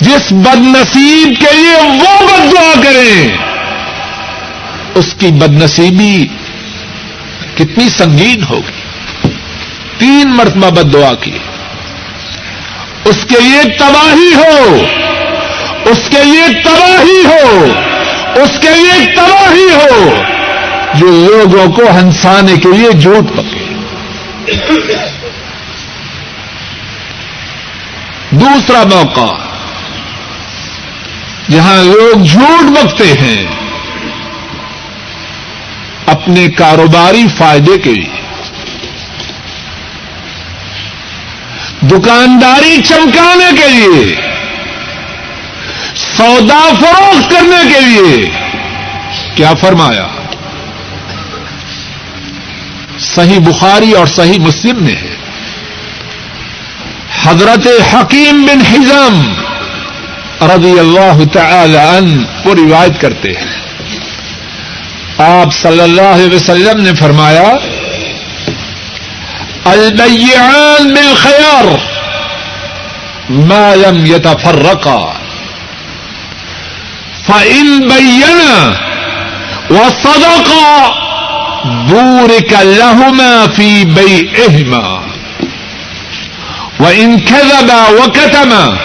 جس 0.00 0.32
بد 0.32 0.60
نصیب 0.60 1.28
کے 1.40 1.56
لیے 1.56 1.74
وہ 1.74 2.26
بد 2.26 2.52
دعا 2.52 2.72
کریں 2.84 3.53
اس 4.94 5.14
کی 5.18 5.26
بد 5.26 5.62
نصیبی 5.62 6.26
کتنی 7.54 7.88
سنگین 7.88 8.42
ہوگی۔ 8.42 9.28
تین 9.98 10.28
مرتبہ 10.28 10.70
بد 10.70 10.92
دعا 10.92 11.14
کی۔ 11.14 11.38
اس 13.04 13.16
کے 13.28 13.40
لیے 13.40 13.62
تباہی 13.78 14.34
ہو۔ 14.34 14.84
اس 15.84 16.10
کے 16.10 16.24
لیے 16.24 16.62
تباہی 16.62 17.24
ہو۔ 17.24 17.66
اس 18.42 18.50
کے 18.60 18.70
لیے 18.70 19.14
تباہی 19.16 19.74
ہو۔ 19.74 20.14
جو 20.94 21.06
لوگوں 21.06 21.72
کو 21.72 21.82
ہنسانے 21.82 22.56
کے 22.56 22.68
لیے 22.76 22.92
جھوٹ 22.92 23.36
پکے۔ 23.36 23.74
دوسرا 28.30 28.82
موقع۔ 28.82 29.34
جہاں 31.50 31.84
لوگ 31.84 32.22
جھوٹ 32.22 32.64
بکتے 32.64 33.12
ہیں۔ 33.20 33.63
اپنے 36.06 36.48
کاروباری 36.48 37.24
فائدے 37.38 37.78
کے 37.78 37.90
لیے۔ 37.90 38.20
دکانداری 41.80 42.82
چمکانے 42.82 43.62
کے 43.62 43.68
لیے، 43.68 44.14
سودا 46.16 46.68
فروخت 46.80 47.30
کرنے 47.30 47.74
کے 47.74 47.80
لیے۔ 47.80 48.30
کیا 49.34 49.54
فرمایا؟ 49.54 50.06
صحیح 52.98 53.38
بخاری 53.38 53.92
اور 53.92 54.06
صحیح 54.06 54.38
مسلم 54.38 54.84
میں 54.84 54.96
ہے۔ 54.96 55.16
حضرت 57.22 57.94
حکیم 57.94 58.46
بن 58.46 58.60
حزم 58.60 59.32
رضی 60.42 60.78
اللہ 60.78 61.24
تعالی 61.32 61.78
عنہ 61.78 62.22
کو 62.42 62.54
روایت 62.54 63.00
کرتے 63.00 63.28
ہیں۔ 63.28 63.63
آپ 65.18 65.52
صلی 65.62 65.80
اللہ 65.80 66.00
علیہ 66.00 66.34
وسلم 66.34 66.80
نے 66.80 66.94
فرمایا، 66.98 67.56
البیعان 69.64 70.94
بالخيار 70.94 71.66
ما 73.30 73.74
لم 73.74 74.06
يتفرقا 74.06 75.14
فإن 77.26 77.88
بينا 77.88 78.76
وصدقا 79.70 80.94
بورك 81.64 82.52
لهما 82.62 83.46
في 83.46 83.84
بيعهما 83.84 85.00
وإن 86.80 87.20
كذبا 87.20 87.88
وكتما 87.88 88.78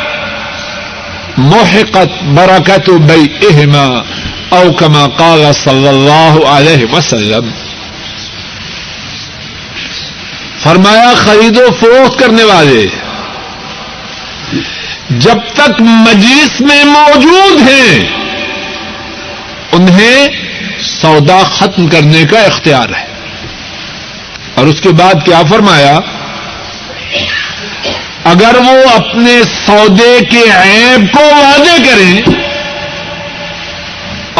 محقت 1.37 2.09
بركة 2.23 2.99
بيعهما 2.99 4.05
أو 4.51 4.71
كما 4.71 5.07
قال 5.17 5.51
صلى 5.63 5.89
الله 5.89 6.49
عليه 6.57 6.97
وسلم۔ 6.97 7.49
فرمایا 10.63 11.13
خرید 11.15 11.57
و 11.57 11.67
فروخت 11.79 12.19
کرنے 12.19 12.43
والے، 12.43 12.85
جب 15.09 15.37
تک 15.53 15.81
مجلس 15.81 16.61
میں 16.61 16.83
موجود 16.83 17.69
ہیں، 17.69 18.09
انہیں 19.71 20.29
سودا 20.81 21.43
ختم 21.43 21.87
کرنے 21.87 22.23
کا 22.25 22.39
اختیار 22.39 22.89
ہے۔ 22.89 23.05
اور 24.55 24.67
اس 24.67 24.81
کے 24.81 24.89
بعد 24.89 25.13
کیا 25.25 25.41
فرمایا؟ 25.49 25.99
اگر 28.23 28.55
وہ 28.55 28.89
اپنے 28.95 29.41
سودے 29.65 30.19
کے 30.31 30.43
عیب 30.51 31.17
کو 31.17 31.23
وعدے 31.23 31.83
کریں 31.89 32.48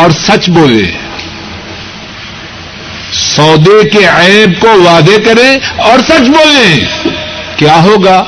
اور 0.02 0.10
سچ 0.10 0.50
بولے۔ 0.50 0.92
سودے 3.12 3.90
کے 3.90 4.06
عیب 4.06 4.62
کو 4.62 4.68
وعدے 4.70 5.18
کریں 5.22 5.60
اور 5.78 6.00
سچ 6.00 6.30
بولیں۔ 6.30 6.86
کیا 7.56 7.84
ہوگا؟ 7.84 8.24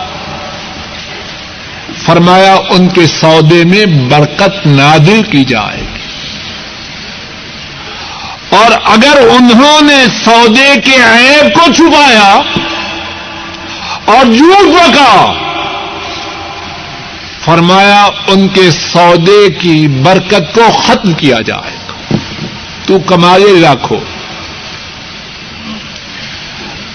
فرمایا، 2.06 2.56
ان 2.70 2.88
کے 2.88 3.08
سودے 3.08 3.64
میں 3.66 3.86
برکت 3.86 4.68
نادل 4.68 5.22
کی 5.24 5.44
جائے 5.44 5.82
گی۔ 5.82 6.02
اور 8.50 8.72
اگر 8.86 9.18
انہوں 9.18 9.82
نے 9.82 10.06
سودے 10.26 10.80
کے 10.86 10.96
عیب 10.96 11.54
کو 11.54 11.74
چھپایا 11.74 12.42
اور 14.06 14.26
جھوٹ 14.26 14.68
بکا 14.68 15.34
فرمایا 17.46 18.10
ان 18.28 18.48
کے 18.48 18.72
سودے 18.72 19.50
کی 19.50 19.88
برکت 19.88 20.56
کو 20.56 20.72
ختم 20.72 21.14
کیا 21.14 21.42
جائے 21.42 21.76
گا۔ 21.90 22.16
تو 22.86 23.00
کمائے 23.00 23.60
لاکھوں 23.60 24.00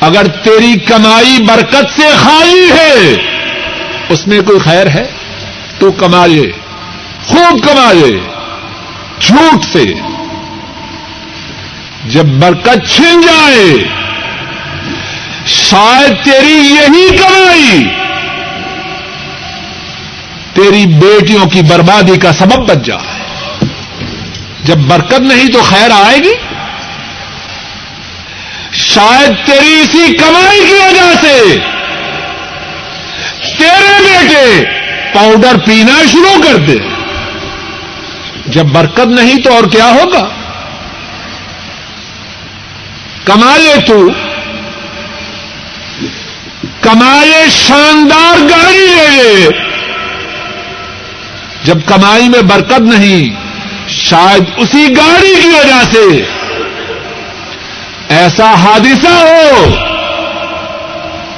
اگر 0.01 0.27
تیری 0.27 0.79
کمائی 0.79 1.43
برکت 1.43 2.01
سے 2.01 2.09
خالی 2.17 2.71
ہے، 2.71 3.17
اس 4.09 4.27
میں 4.27 4.41
کوئی 4.41 4.59
خیر 4.59 4.87
ہے؟ 4.87 5.11
تو 5.79 5.93
کما 5.93 6.27
لے 6.27 6.53
خوب 7.27 7.63
کما 7.63 7.93
لے 7.93 8.21
جھوٹ 9.21 9.65
سے۔ 9.73 9.85
جب 12.05 12.25
برکت 12.25 12.91
چھن 12.91 13.21
جائے، 13.21 13.75
شاید 15.47 16.25
تیری 16.25 16.57
یہی 16.57 17.17
کمائی 17.17 18.06
تیری 20.57 20.87
بیٹیوں 20.87 21.47
کی 21.47 21.63
بربادی 21.63 22.19
کا 22.19 22.33
سبب 22.33 22.69
بچ 22.69 22.87
جائے 22.87 23.27
جب 24.65 24.77
برکت 24.79 25.21
نہیں 25.21 25.49
تو 25.49 25.63
خیر 25.63 25.91
آئے 25.91 26.19
گی۔ 26.19 26.35
شاید 28.73 29.47
تیری 29.47 29.81
اسی 29.81 30.17
کمائی 30.17 30.61
کی 30.69 30.75
وجہ 30.75 31.15
سے 31.21 31.59
تیرے 33.59 34.01
بیٹے 34.01 34.65
پاؤڈر 35.15 35.57
پینا 35.65 36.03
شروع 36.13 36.43
کر 36.43 36.57
دے۔ 36.57 36.77
جب 38.47 38.65
برکت 38.65 39.07
نہیں 39.07 39.43
تو 39.43 39.55
اور 39.55 39.65
کیا 39.65 39.85
ہوگا؟ 39.85 40.29
کما 43.25 43.57
لے 43.57 43.75
تو۔ 43.87 44.09
کمائے 46.81 47.45
شاندار 47.51 48.39
گاڑی 48.39 48.87
لے 48.87 49.09
لے۔ 49.11 49.66
جب 51.67 51.79
کمائی 51.87 52.29
میں 52.29 52.43
برکت 52.43 52.81
نہیں، 52.81 53.35
شاید 53.89 54.45
اسی 54.57 54.87
گاڑی 54.97 55.35
کی 55.43 55.49
وجہ 55.49 55.83
سے۔ 55.93 56.25
ایسا 58.09 58.55
حادثہ 58.55 59.09
ہو، 59.09 59.75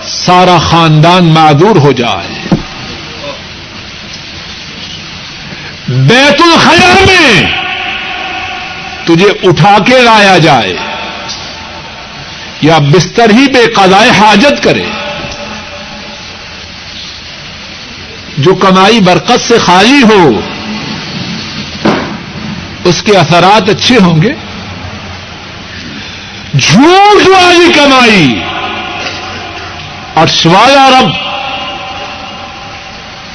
سارا 0.06 0.58
خاندان 0.58 1.24
معذور 1.24 1.76
ہو 1.76 1.92
جائے۔ 1.92 2.48
بیت 5.88 6.42
الخلا 6.42 6.94
میں 7.06 7.52
تجھے 9.04 9.48
اٹھا 9.48 9.76
کے 9.86 9.98
لایا 9.98 10.38
جائے، 10.38 10.72
یا 12.60 12.78
بستر 12.78 13.30
ہی 13.30 13.46
بے 13.46 13.66
قضائے 13.66 14.10
حاجت 14.10 14.62
کرے۔ 14.62 14.84
جو 18.38 18.54
کمائی 18.54 19.00
برکت 19.00 19.48
سے 19.48 19.58
خالی 19.58 20.02
ہو، 20.02 20.40
اس 22.84 23.02
کے 23.02 23.16
اثرات 23.16 23.68
اچھے 23.68 23.98
ہوں 23.98 24.22
گے۔ 24.22 24.32
جھوٹ 26.58 27.28
والی 27.28 27.72
کمائی۔ 27.72 28.40
اور 30.14 30.26
شوایا 30.26 30.90
رب، 30.90 31.08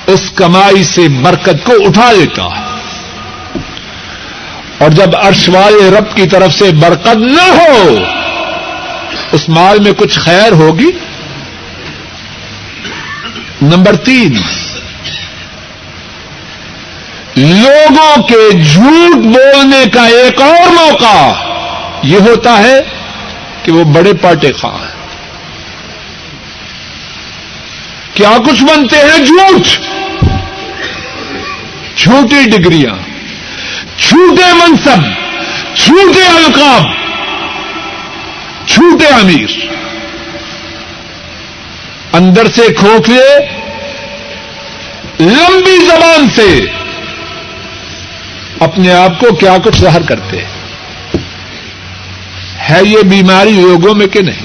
اس 0.07 0.31
کمائی 0.35 0.83
سے 0.83 1.07
برکت 1.07 1.63
کو 1.63 1.73
اٹھا 1.87 2.11
لیتا 2.11 2.43
ہے۔ 2.43 2.61
اور 4.77 4.89
جب 4.89 5.15
ارش 5.25 5.49
والے 5.49 5.89
رب 5.99 6.15
کی 6.15 6.27
طرف 6.27 6.53
سے 6.53 6.71
برکت 6.71 7.15
نہ 7.15 7.41
ہو، 7.41 7.95
اس 9.31 9.49
مال 9.49 9.79
میں 9.79 9.91
کچھ 9.91 10.19
خیر 10.19 10.51
ہوگی۔ 10.51 10.91
نمبر 13.61 13.95
تین 13.95 14.31
لوگوں 17.35 18.23
کے 18.23 18.51
جھوٹ 18.51 19.15
بولنے 19.15 19.89
کا 19.93 20.05
ایک 20.05 20.41
اور 20.41 20.69
موقع 20.69 21.33
یہ 22.03 22.17
ہوتا 22.19 22.57
ہے 22.57 22.81
کہ 23.63 23.71
وہ 23.71 23.83
بڑے 23.83 24.13
پاٹے 24.13 24.51
خواہ 24.51 24.73
ہیں۔ 24.73 25.03
کیا 28.13 28.37
کچھ 28.49 28.63
بنتے 28.63 28.97
ہیں 28.97 29.25
جھوٹ؟ 29.25 29.67
چھوٹی 31.95 32.49
ڈگریاں 32.49 32.95
چھوٹے 33.97 34.53
منصب 34.53 35.03
چھوٹے 35.75 36.27
القاب 36.27 36.83
چھوٹے 38.67 39.07
امیر۔ 39.07 39.65
اندر 42.13 42.47
سے 42.47 42.73
کھوکھلے، 42.73 43.39
لمبی 45.19 45.85
زبان 45.85 46.29
سے 46.35 46.65
اپنے 48.63 48.93
آپ 48.93 49.19
کو 49.19 49.35
کیا 49.35 49.57
کچھ 49.63 49.79
ظاہر 49.79 50.01
کرتے 50.01 50.37
ہیں؟ 50.37 50.63
ہے 52.69 52.79
یہ 52.83 52.97
بیماری 53.03 53.51
لوگوں 53.51 53.95
میں 53.95 54.07
کہ 54.07 54.21
نہیں؟ 54.21 54.41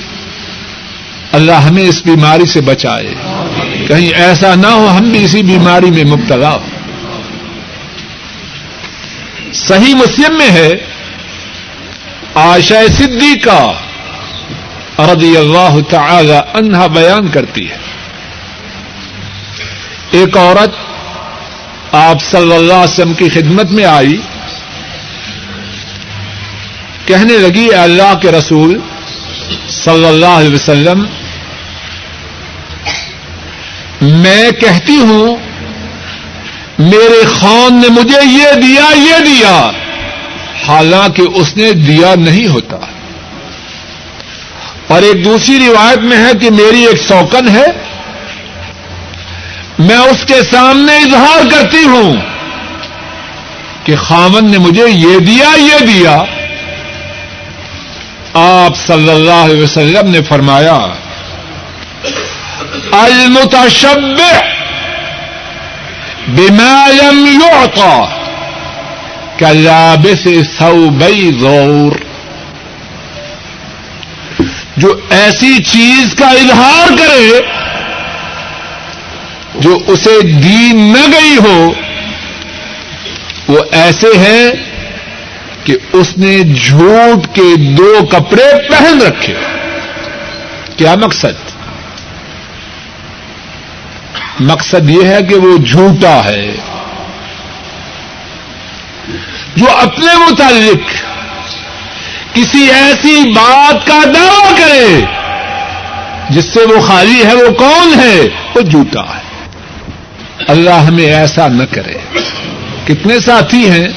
اللہ 1.32 1.52
ہمیں 1.52 1.82
اس 1.82 2.02
بیماری 2.04 2.46
سے 2.46 2.60
بچائے۔ 2.60 3.14
کہیں 3.88 4.12
ایسا 4.14 4.54
نہ 4.54 4.66
ہو 4.66 4.88
ہم 4.98 5.10
بھی 5.10 5.24
اسی 5.24 5.42
بیماری 5.42 5.90
میں 5.90 6.04
مبتلا 6.04 6.54
ہو 6.54 6.66
صحیح 9.52 9.94
مسلم 9.94 10.38
میں 10.38 10.50
ہے 10.50 10.70
آشا 12.34 12.86
صدی 12.90 13.38
کا 13.38 13.72
رضی 14.98 15.36
اللہ 15.36 15.76
تعالی 15.90 16.36
انہا 16.54 16.86
بیان 16.86 17.28
کرتی 17.28 17.70
ہے۔ 17.70 17.76
ایک 20.10 20.36
عورت 20.36 20.87
آپ 21.92 22.22
صلی 22.22 22.54
اللہ 22.54 22.72
علیہ 22.72 22.92
وسلم 22.92 23.14
کی 23.14 23.28
خدمت 23.28 23.70
میں 23.70 23.84
آئی، 23.84 24.16
کہنے 27.06 27.38
لگی، 27.38 27.66
اے 27.66 27.74
اللہ 27.74 28.18
کے 28.22 28.32
رسول 28.32 28.78
صلی 29.68 30.06
اللہ 30.06 30.26
علیہ 30.26 30.54
وسلم، 30.54 31.06
میں 34.00 34.50
کہتی 34.50 34.96
ہوں، 34.96 35.36
میرے 36.78 37.22
خان 37.26 37.80
نے 37.80 37.88
مجھے 37.88 38.18
یہ 38.24 38.60
دیا 38.60 38.84
یہ 38.94 39.24
دیا۔ 39.24 39.70
حالانکہ 40.66 41.22
اس 41.34 41.56
نے 41.56 41.72
دیا 41.72 42.14
نہیں 42.14 42.46
ہوتا۔ 42.46 42.76
اور 44.86 45.02
ایک 45.02 45.24
دوسری 45.24 45.58
روایت 45.68 45.98
میں 45.98 46.16
ہے 46.16 46.32
کہ 46.40 46.50
میری 46.50 46.86
ایک 46.86 46.96
سوکن 47.08 47.48
ہے 47.48 47.66
میں 49.78 49.96
اس 49.96 50.24
کے 50.26 50.42
سامنے 50.50 50.96
اظہار 50.96 51.50
کرتی 51.50 51.84
ہوں 51.84 52.12
کہ 53.84 53.96
خامن 53.96 54.50
نے 54.50 54.58
مجھے 54.58 54.84
یہ 54.88 55.18
دیا 55.18 55.48
یہ 55.56 55.86
دیا۔ 55.86 56.22
آپ 58.34 58.76
صلی 58.86 59.10
اللہ 59.10 59.44
علیہ 59.44 59.62
وسلم 59.62 60.08
نے 60.08 60.22
فرمایا 60.22 60.78
المتشب 62.92 64.20
بما 66.28 66.86
لم 66.92 67.26
يعطى 67.26 68.04
كلابس 69.38 70.28
ثوبي 70.58 71.30
زور 71.38 71.92
جو 74.76 75.00
ایسی 75.10 75.62
چیز 75.62 76.14
کا 76.18 76.28
اظہار 76.28 76.88
کرے 76.98 77.40
جو 79.58 79.78
اسے 79.86 80.20
دی 80.22 80.72
نہ 80.72 81.12
گئی 81.12 81.36
ہو، 81.36 81.72
وہ 83.48 83.60
ایسے 83.72 84.06
ہیں 84.06 84.50
کہ 85.64 85.76
اس 85.92 86.18
نے 86.18 86.38
جھوٹ 86.42 87.34
کے 87.34 87.56
دو 87.56 87.98
کپڑے 88.10 88.68
پہن 88.68 89.02
رکھے۔ 89.02 89.34
کیا 90.76 90.94
مقصد؟ 90.94 91.58
مقصد 94.40 94.90
یہ 94.90 95.04
ہے 95.04 95.22
کہ 95.22 95.34
وہ 95.34 95.56
جھوٹا 95.56 96.24
ہے۔ 96.24 96.52
جو 99.56 99.66
اپنے 99.76 100.06
متعلق 100.30 100.92
کسی 102.34 102.70
ایسی 102.70 103.32
بات 103.32 103.86
کا 103.86 104.00
دعوی 104.04 104.62
کرے، 104.62 105.04
جس 106.30 106.44
سے 106.44 106.60
وہ 106.60 106.80
خالی 106.80 107.24
ہے، 107.24 107.34
وہ 107.34 107.52
کون 107.52 108.00
ہے؟ 108.00 108.28
وہ 108.54 108.60
جھوٹا 108.60 109.00
ہے۔ 109.00 109.27
اللہ 110.46 110.70
ہمیں 110.70 111.04
ایسا 111.04 111.48
نہ 111.48 111.62
کرے۔ 111.70 111.94
کتنے 112.86 113.20
ساتھی 113.20 113.70
ہیں؟ 113.70 113.88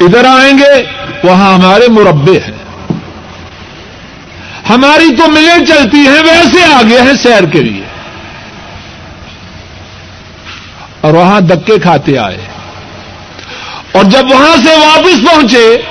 ادھر 0.00 0.24
آئیں 0.24 0.58
گے، 0.58 0.82
وہاں 1.24 1.54
ہمارے 1.54 1.88
مربے 1.88 2.32
ہیں۔ 2.32 2.90
ہماری 4.68 5.16
تو 5.16 5.30
ملیں 5.30 5.66
چلتی 5.66 5.96
ہیں، 5.96 6.22
ویسے 6.22 6.64
آگے 6.64 7.00
ہیں 7.00 7.12
سیر 7.22 7.44
کے 7.44 7.62
لیے۔ 7.62 7.84
اور 11.00 11.12
وہاں 11.12 11.40
دکے 11.40 11.78
کھاتے 11.78 12.18
آئے۔ 12.18 12.38
اور 13.92 14.04
جب 14.04 14.24
وہاں 14.30 14.56
سے 14.56 14.70
واپس 14.70 15.30
پہنچے، 15.30 15.82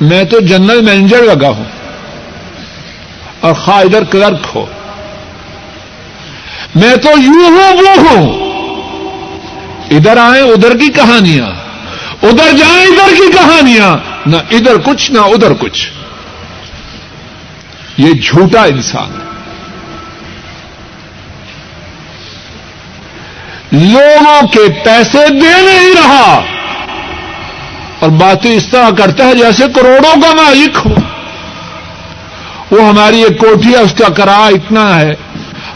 میں 0.00 0.24
تو 0.24 0.40
جنرل 0.40 0.80
مینیجر 0.80 1.22
لگا 1.22 1.48
ہوں۔ 1.48 1.64
اور 3.40 3.54
خواہ 3.54 3.80
ادھر 3.80 4.04
کلرک 4.04 4.46
ہو۔ 4.54 4.66
میں 6.74 6.96
تو 6.96 7.08
یوں 7.20 7.50
ہوں، 7.50 7.76
وہ 7.76 8.10
ہوں۔ 8.10 8.48
ادھر 9.90 10.16
آئیں، 10.16 10.42
ادھر 10.42 10.76
کی 10.78 10.88
کہانیاں۔ 10.88 11.46
ادھر 12.22 12.56
جائیں، 12.56 12.86
ادھر 12.86 13.14
کی 13.14 13.32
کہانیاں۔ 13.32 13.96
نہ 14.26 14.36
ادھر 14.36 14.76
کچھ، 14.84 15.12
نہ 15.12 15.18
ادھر 15.18 15.52
کچھ۔ 15.54 15.90
یہ 17.98 18.12
جھوٹا 18.12 18.64
انسان۔ 18.64 19.20
ہے 23.72 23.88
لوگوں 23.92 24.48
کے 24.48 24.72
پیسے 24.84 25.28
دے 25.28 25.62
نہیں 25.62 25.94
رہا۔ 25.94 26.42
اور 27.98 28.08
باتیں 28.08 28.56
اس 28.56 28.68
طرح 28.70 28.90
کرتا 28.90 29.24
ہے 29.24 29.34
جیسے 29.34 29.64
کروڑوں 29.74 30.22
کا 30.22 30.34
مالک 30.34 30.78
ہو۔ 30.84 30.94
وہ 32.70 32.88
ہماری 32.88 33.22
ایک 33.22 33.38
کوٹھی 33.38 33.70
ہے 33.70 33.78
اس 33.78 33.94
کا 33.94 34.08
کرایہ 34.08 34.54
اتنا 34.54 35.00
ہے۔ 35.00 35.14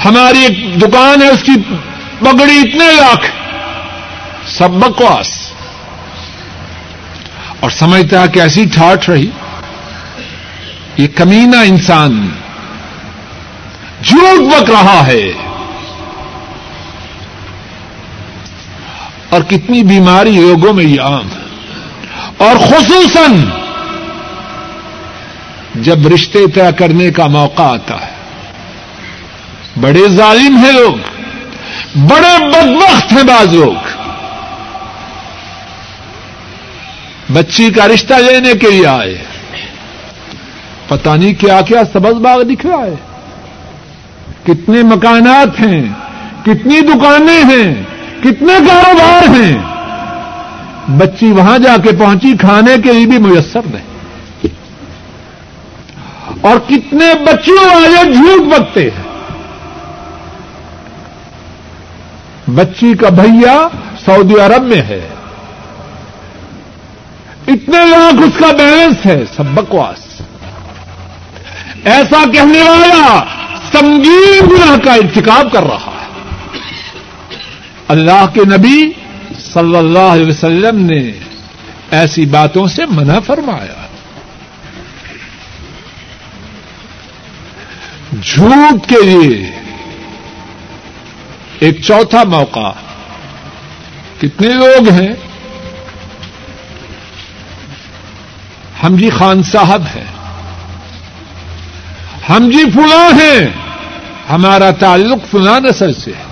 ہماری 0.05 0.39
ایک 0.39 0.83
دکان 0.83 1.23
ہے، 1.23 1.29
اس 1.29 1.43
کی 1.43 1.75
پگڑی 2.19 2.59
اتنے 2.59 2.87
لاکھ۔ 2.97 3.31
سب 4.47 4.71
بکواس۔ 4.71 5.53
اور 7.61 7.71
سمجھتا 7.71 8.23
ہے 8.23 8.29
کہ 8.29 8.41
ایسی 8.41 8.65
ٹھاٹ 8.75 9.09
رہی۔ 9.09 9.31
یہ 10.97 11.09
کمینہ 11.15 11.57
انسان 11.57 12.29
جھوٹ 14.05 14.53
بک 14.53 14.71
رہا 14.71 15.07
ہے۔ 15.07 15.33
اور 19.29 19.43
کتنی 19.43 19.83
بیماری 19.83 20.31
لوگوں 20.31 20.73
میں 20.73 20.85
یہ 20.85 21.01
عام 21.01 21.27
ہے۔ 21.27 21.43
اور 22.37 22.57
خصوصاً 22.57 23.45
جب 25.75 26.07
رشتے 26.15 26.39
طے 26.55 26.73
کرنے 26.79 27.11
کا 27.11 27.27
موقع 27.27 27.63
آتا 27.63 27.95
ہے۔ 27.95 28.22
بڑے 29.81 30.09
ظالم 30.09 30.57
ہیں 30.57 30.73
لوگ، 30.73 30.95
بڑے 31.99 32.49
بدبخت 32.49 33.13
ہیں 33.13 33.23
بعض 33.23 33.55
لوگ۔ 33.55 34.03
بچی 37.33 37.71
کا 37.71 37.89
رشتہ 37.89 38.15
لینے 38.15 38.55
کے 38.55 38.71
لیے 38.71 38.87
آئے۔ 38.87 39.25
پتا 40.89 41.17
نہیں 41.17 41.35
کیا 41.35 41.61
کیا 41.61 41.85
سبز 41.93 42.13
باغ 42.13 42.43
دکھ 42.43 42.67
رہا 42.67 42.87
ہے۔ 42.87 42.95
کتنے 44.47 44.83
مکانات 44.83 45.61
ہیں، 45.61 45.83
کتنی 46.43 46.81
دکانیں 46.81 47.45
ہیں، 47.45 47.75
کتنے 48.21 48.53
کاروبار 48.69 49.29
ہیں۔ 49.29 49.59
بچی 50.99 51.27
وہاں 51.27 51.59
جا 51.59 51.77
کے 51.77 51.93
پہنچی، 51.99 52.37
کھانے 52.37 52.75
کے 52.85 52.93
لیے 52.93 53.07
بھی 53.07 53.19
میسر 53.19 53.61
نہیں۔ 53.67 53.93
اور 56.41 56.59
کتنے 56.69 57.15
بچیوں 57.15 57.65
والے 57.65 58.13
جھوٹ 58.13 58.47
بکتے 58.47 58.83
ہیں۔ 58.83 59.12
بچی 62.55 62.95
کا 62.95 63.09
بھیا 63.09 63.69
سعودی 64.05 64.35
عرب 64.35 64.63
میں 64.63 64.83
ہے۔ 64.83 65.09
اتنے 67.49 67.87
لاکھ 67.87 68.23
اس 68.23 68.39
کا 68.39 68.53
بیلنس 68.53 69.07
ہے، 69.07 69.25
سب 69.37 69.45
بکواس۔ 69.45 70.21
ایسا 71.85 72.25
کہنے 72.33 72.63
والا 72.63 73.23
سنگین 73.73 74.49
گناہ 74.51 74.77
کا 74.85 74.95
انتخاب 74.95 75.53
کر 75.53 75.63
رہا 75.63 75.91
ہے۔ 76.01 76.09
اللہ 77.89 78.27
کے 78.35 78.41
نبی 78.45 78.93
صلی 79.53 79.77
اللہ 79.77 79.99
علیہ 79.99 80.27
وسلم 80.27 80.81
نے 80.81 81.13
ایسی 81.91 82.27
باتوں 82.27 82.67
سے 82.67 82.87
منع 82.87 83.19
فرمایا۔ 83.19 83.87
جھوٹ 88.23 88.89
کے 88.89 89.03
لیے 89.03 89.62
ایک 91.63 91.83
چوتھا 91.83 92.25
موقع۔ 92.25 92.73
کتنے 94.21 94.49
لوگ 94.49 94.89
ہیں؟ 94.89 95.13
ہم 98.83 98.97
جی 98.97 99.11
خان 99.11 99.43
صاحب 99.43 99.83
ہیں۔ 99.83 100.05
ہم 102.29 102.51
جی 102.51 102.71
فلاں 102.75 103.11
ہیں۔ 103.21 103.49
ہمارا 104.31 104.71
تعلق 104.71 105.19
فلاں 105.31 105.61
نسل 105.61 105.95
سے 105.95 106.11
ہے۔ 106.11 106.25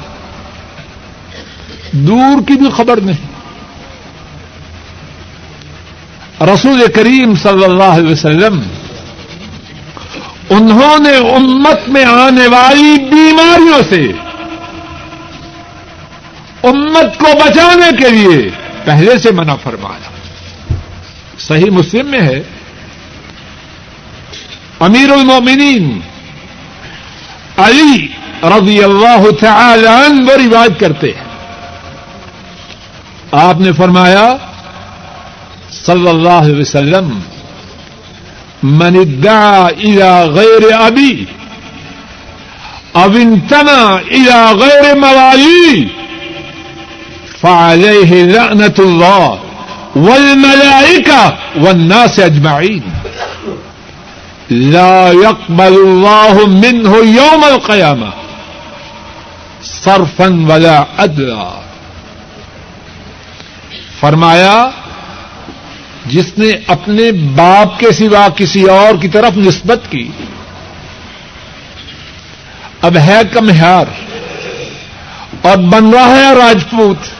دور 1.92 2.48
کی 2.48 2.54
بھی 2.54 2.70
خبر 2.76 3.00
نہیں۔ 3.00 3.30
رسول 6.44 6.82
کریم 6.94 7.34
صلی 7.34 7.64
اللہ 7.64 7.82
علیہ 7.82 8.12
وسلم، 8.12 8.60
انہوں 10.50 10.98
نے 10.98 11.16
امت 11.16 11.88
میں 11.88 12.04
آنے 12.04 12.46
والی 12.46 12.96
بیماریوں 13.10 13.82
سے 13.90 14.29
امت 16.62 17.18
کو 17.18 17.26
بچانے 17.44 18.02
کے 18.02 18.08
لیے 18.08 18.50
پہلے 18.84 19.18
سے 19.18 19.30
منع 19.30 19.54
فرمایا۔ 19.54 20.10
صحیح 21.38 21.70
مسلم 21.70 22.06
میں 22.06 22.20
ہے۔ 22.20 22.42
امیر 24.80 25.10
المومنین 25.10 26.00
علی 27.56 28.08
رضی 28.42 28.84
اللہ 28.84 29.30
تعالی 29.40 29.86
عنہ 29.86 30.30
وہ 30.30 30.36
روایت 30.36 30.80
کرتے 30.80 31.06
ہیں۔ 31.06 31.24
آپ 33.32 33.60
نے 33.60 33.72
فرمایا، 33.72 34.36
صلی 35.86 36.08
اللہ 36.08 36.28
علیہ 36.28 36.60
وسلم، 36.60 37.20
من 38.62 38.96
ادعا 38.96 39.66
الى 39.66 40.30
غیر 40.30 40.72
ابی 40.72 41.24
اب 42.92 43.14
انتنا 43.14 43.94
الى 43.94 44.58
غیر 44.58 44.94
موالی 44.94 45.84
فعليه 47.42 48.24
لعنة 48.24 48.74
الله 48.78 49.38
والملائكة 49.96 51.38
والناس 51.56 52.20
أجمعين. 52.20 52.82
لا 54.50 55.12
يقبل 55.12 55.74
الله 55.86 56.46
منه 56.46 56.96
يوم 56.96 57.44
القيامة 57.44 58.12
صرفا 59.62 60.46
ولا 60.48 60.84
عدلا. 60.98 61.48
فرمایا، 64.00 64.70
جس 66.06 66.38
نے 66.38 66.50
اپنے 66.66 67.10
باپ 67.12 67.78
کے 67.80 67.92
سوا 67.92 68.28
کسی 68.36 68.62
اور 68.62 68.94
کی 69.00 69.08
طرف 69.08 69.36
نسبت 69.36 69.80
کی، 69.90 70.08
اب 72.82 72.96
ہے 72.96 73.20
کمہار 73.32 73.86
اور 75.42 75.56
بن 75.56 75.90
رہا 75.90 76.16
ہے 76.16 76.32
راجپوت 76.34 77.19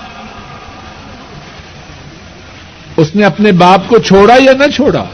اس 3.01 3.17
نے 3.17 3.25
اپنے 3.25 3.53
باپ 3.53 3.89
کو 3.89 3.99
چھوڑا 3.99 4.35
یا 4.41 4.53
نہ 4.53 4.71
چھوڑا؟ 4.75 5.05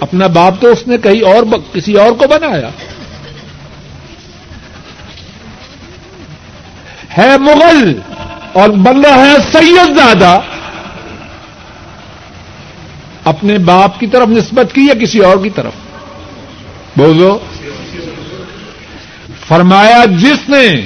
اپنا 0.00 0.26
باپ 0.26 0.54
تو 0.60 0.68
اس 0.68 0.86
نے 0.86 0.98
کہیں 0.98 1.22
اور 1.22 1.42
کسی 1.72 1.94
اور 1.94 2.12
کو 2.12 2.28
بنایا۔ 2.28 2.70
ہے 7.18 7.38
مغل 7.38 8.00
اور 8.52 8.68
بن 8.68 9.00
رہا 9.00 9.26
ہے 9.26 9.36
سید 9.52 9.94
زیادہ 9.94 10.40
اپنے 13.24 13.58
باپ 13.58 14.00
کی 14.00 14.06
طرف 14.06 14.28
نسبت 14.28 14.74
کی 14.74 14.86
یا 14.86 14.94
کسی 14.94 15.18
اور 15.18 15.36
کی 15.42 15.50
طرف؟ 15.50 15.72
بولو 16.96 17.38
فرمایا، 19.46 20.04
جس 20.04 20.48
نے 20.48 20.84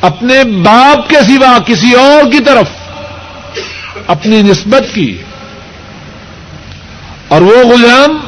اپنے 0.00 0.44
باپ 0.44 1.08
کے 1.08 1.16
سوا 1.28 1.58
کسی 1.66 1.92
اور 1.92 2.30
کی 2.32 2.40
طرف 2.40 2.66
اپنی 4.06 4.42
نسبت 4.42 4.94
کی 4.94 5.22
اور 7.28 7.40
وہ 7.40 7.56
غلام 7.56 8.18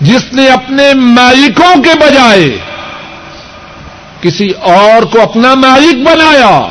جس 0.00 0.32
نے 0.32 0.48
اپنے 0.48 0.94
مالکوں 0.94 1.82
کے 1.82 1.90
بجائے 2.00 2.58
کسی 4.20 4.50
اور 4.50 5.02
کو 5.02 5.20
اپنا 5.20 5.54
مالک 5.54 6.08
بنایا، 6.08 6.68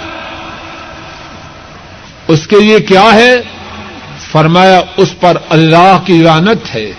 اس 2.27 2.47
کے 2.47 2.59
لیے 2.59 2.79
کیا 2.79 3.13
ہے؟ 3.13 3.41
فرمایا، 4.31 4.81
اس 4.97 5.09
پر 5.19 5.37
اللہ 5.49 5.97
کی 6.05 6.23
رانت 6.23 6.75
ہے، 6.75 6.91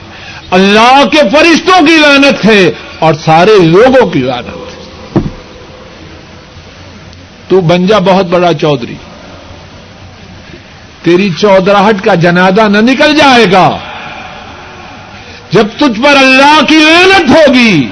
اللہ 0.50 1.04
کے 1.10 1.18
فرشتوں 1.32 1.86
کی 1.86 1.96
رانت 2.06 2.44
ہے 2.44 2.70
اور 2.98 3.14
سارے 3.14 3.58
لوگوں 3.58 4.06
کی 4.10 4.22
رانت 4.22 4.62
تو 7.48 7.60
بن 7.60 7.86
جا 7.86 7.98
بہت 7.98 8.26
بڑا 8.26 8.54
چودھری۔ 8.54 8.94
تیری 11.02 11.30
چودراہٹ 11.40 12.04
کا 12.04 12.14
جنازہ 12.14 12.60
نہ 12.60 12.78
نکل 12.78 13.16
جائے 13.16 13.44
گا۔ 13.52 13.78
جب 15.50 15.66
تجھ 15.76 16.00
پر 16.00 16.16
اللہ 16.16 16.60
کی 16.68 16.74
لانت 16.74 17.30
ہوگی، 17.30 17.88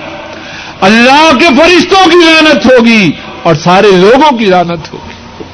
اللہ 0.81 1.31
کے 1.39 1.47
فرشتوں 1.59 2.11
کی 2.11 2.17
لانت 2.17 2.67
ہوگی 2.67 3.13
اور 3.43 3.55
سارے 3.55 3.91
لوگوں 3.91 4.39
کی 4.39 4.45
لانت 4.45 4.93
ہوگی۔ 4.93 5.45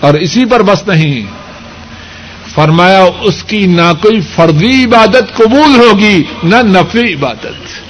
اور 0.00 0.14
اسی 0.14 0.44
پر 0.44 0.62
بس 0.62 0.86
نہیں۔ 0.86 1.26
فرمایا، 2.54 3.04
اس 3.20 3.42
کی 3.42 3.66
نہ 3.66 3.92
کوئی 4.02 4.20
فرضی 4.20 4.84
عبادت 4.84 5.36
قبول 5.36 5.80
ہوگی، 5.80 6.24
نہ 6.42 6.56
نفری 6.56 7.14
عبادت۔ 7.14 7.80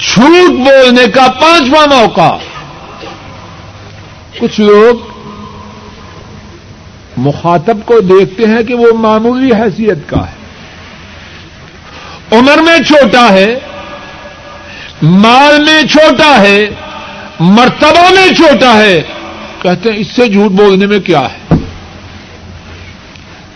جھوٹ 0.00 0.50
بولنے 0.50 1.06
کا 1.14 1.26
پانچواں 1.40 1.86
موقع۔ 1.86 2.36
کچھ 4.38 4.60
لوگ 4.60 5.13
مخاطب 7.16 7.78
کو 7.84 8.00
دیکھتے 8.00 8.46
ہیں 8.46 8.62
کہ 8.62 8.74
وہ 8.74 8.92
معمولی 8.92 9.50
حیثیت 9.52 9.98
کا 10.06 10.26
ہے۔ 10.26 10.44
عمر 12.36 12.58
میں 12.58 12.78
چھوٹا 12.78 13.32
ہے، 13.32 13.58
مال 15.02 15.64
میں 15.64 15.82
چھوٹا 15.82 16.40
ہے، 16.40 16.68
مرتبہ 17.40 18.12
میں 18.12 18.34
چھوٹا 18.34 18.74
ہے۔ 18.74 19.02
کہتے 19.62 19.92
ہیں، 19.92 19.98
اس 19.98 20.06
سے 20.16 20.28
جھوٹ 20.28 20.50
بولنے 20.50 20.86
میں 20.86 20.98
کیا 20.98 21.20
ہے؟ 21.20 21.56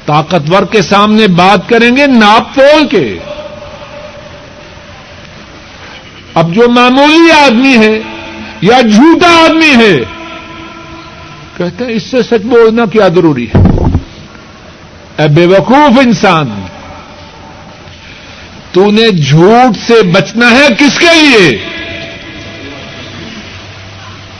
طاقتور 0.06 0.62
کے 0.62 0.82
سامنے 0.82 1.26
بات 1.26 1.68
کریں 1.68 1.96
گے 1.96 2.06
ناپ 2.06 2.54
پول 2.54 2.88
کے۔ 2.88 3.18
اب 6.34 6.54
جو 6.54 6.68
معمولی 6.68 7.32
آدمی 7.32 7.76
ہے 7.76 8.00
یا 8.60 8.80
جھوٹا 8.80 9.44
آدمی 9.44 9.74
ہے 9.76 10.17
کہتے 11.58 11.84
ہیں، 11.84 11.92
اس 11.92 12.02
سے 12.02 12.22
سچ 12.22 12.44
بولنا 12.44 12.86
کیا 12.86 13.08
ضروری 13.08 13.46
ہے؟ 13.46 13.58
اے 15.18 15.28
بے 15.28 15.46
وقوف 15.46 15.98
انسان 15.98 16.66
تو 18.72 18.90
نے 18.90 19.10
جھوٹ 19.10 19.76
سے 19.86 20.02
بچنا 20.02 20.50
ہے 20.50 20.68
کس 20.78 20.98
کے 20.98 21.14
لیے؟ 21.14 21.64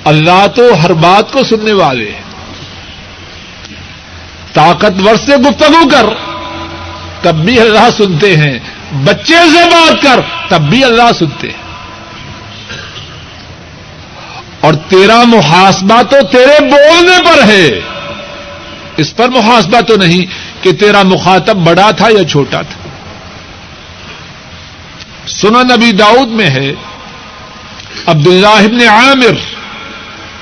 اللہ 0.05 0.47
تو 0.55 0.63
ہر 0.85 0.93
بات 0.93 1.33
کو 1.33 1.45
سننے 1.45 1.73
والے 1.73 2.11
طاقتور 4.53 5.17
سے 5.17 5.37
گفتگو 5.37 5.89
کر، 5.89 6.07
تب 7.23 7.35
بھی 7.35 7.61
اللہ 7.61 7.91
سنتے 7.97 8.37
ہیں۔ 8.37 8.59
بچے 9.05 9.35
سے 9.35 9.69
بات 9.71 10.03
کر، 10.03 10.21
تب 10.49 10.61
بھی 10.61 10.85
اللہ 10.85 11.13
سنتے 11.19 11.49
ہیں۔ 11.49 11.68
اور 14.61 14.75
تیرا 14.75 15.25
محاسبہ 15.25 16.03
تو 16.03 16.17
تیرے 16.27 16.61
بولنے 16.61 17.23
پر 17.25 17.43
ہے۔ 17.43 17.81
اس 18.97 19.17
پر 19.17 19.29
محاسبہ 19.29 19.81
تو 19.81 19.97
نہیں 19.97 20.27
کہ 20.65 20.73
تیرا 20.73 21.03
مخاطب 21.03 21.57
بڑا 21.57 21.91
تھا 21.91 22.09
یا 22.09 22.29
چھوٹا 22.29 22.63
تھا۔ 22.63 22.89
سنا 25.29 25.63
نبی 25.63 25.93
داؤد 25.93 26.29
میں 26.29 26.51
ہے 26.51 26.73
عبد 28.07 28.27
اللہ 28.27 28.89
عامر 28.89 29.35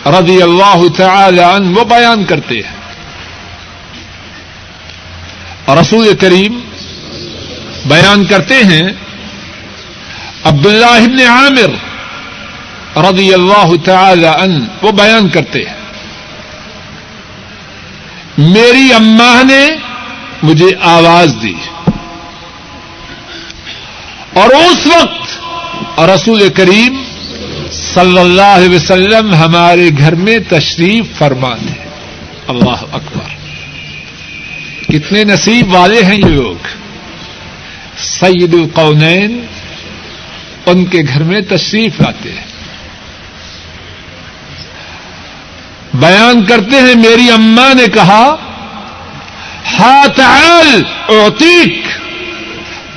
رضی 0.09 0.43
اللہ 0.43 0.83
تعالی 0.97 1.41
عنہ 1.41 1.79
وہ 1.79 1.85
بیان 1.85 2.25
کرتے 2.25 2.55
ہیں۔ 2.55 2.77
رسول 5.81 6.15
کریم 6.21 6.61
بیان 7.85 8.25
کرتے 8.25 8.55
ہیں 8.55 8.83
عبد 10.45 10.67
اللہ 10.67 11.29
عامر 11.29 11.86
رضی 12.97 13.35
اللہ 13.35 13.73
تعالی 13.85 14.27
عنہ، 14.27 14.65
وہ 14.83 14.91
بیان 14.91 15.29
کرتے 15.29 15.59
ہیں۔ 15.59 15.87
میری 18.39 18.93
اماں 18.93 19.45
نے 19.45 19.69
مجھے 20.43 20.67
آواز 20.81 21.37
دی۔ 21.43 21.55
اور 24.33 24.49
اس 24.49 24.87
وقت 24.87 25.41
رسول 26.01 26.49
کریم 26.49 27.03
صلی 27.73 28.19
اللہ 28.19 28.43
علیہ 28.43 28.75
وسلم 28.75 29.35
ہمارے 29.35 29.91
گھر 29.99 30.15
میں 30.15 30.39
تشریف 30.49 31.05
فرما 31.19 31.55
تھے۔ 31.55 31.89
اللہ 32.49 32.85
اکبر۔ 32.93 33.37
کتنے 34.93 35.25
نصیب 35.25 35.75
والے 35.75 36.03
ہیں 36.03 36.19
یہ 36.19 36.25
لوگ۔ 36.25 36.67
سید 37.99 38.55
القونین، 38.55 39.47
ان 40.67 40.85
کے 40.85 41.03
گھر 41.09 41.23
میں 41.23 41.41
تشریف 41.41 42.01
لاتے 42.01 42.33
ہیں۔ 42.33 42.56
بیان 46.01 46.45
کرتے 46.45 46.77
ہیں، 46.77 46.95
میری 46.95 47.31
اما 47.31 47.73
نے 47.73 47.87
کہا، 47.95 48.37
ہاتھ 49.79 50.21
اوتیک 51.09 51.87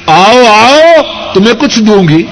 آؤ 0.05 0.43
آؤ، 0.45 1.03
تمہیں 1.33 1.53
کچھ 1.53 1.79
دوں 1.79 2.07
گی۔ 2.07 2.23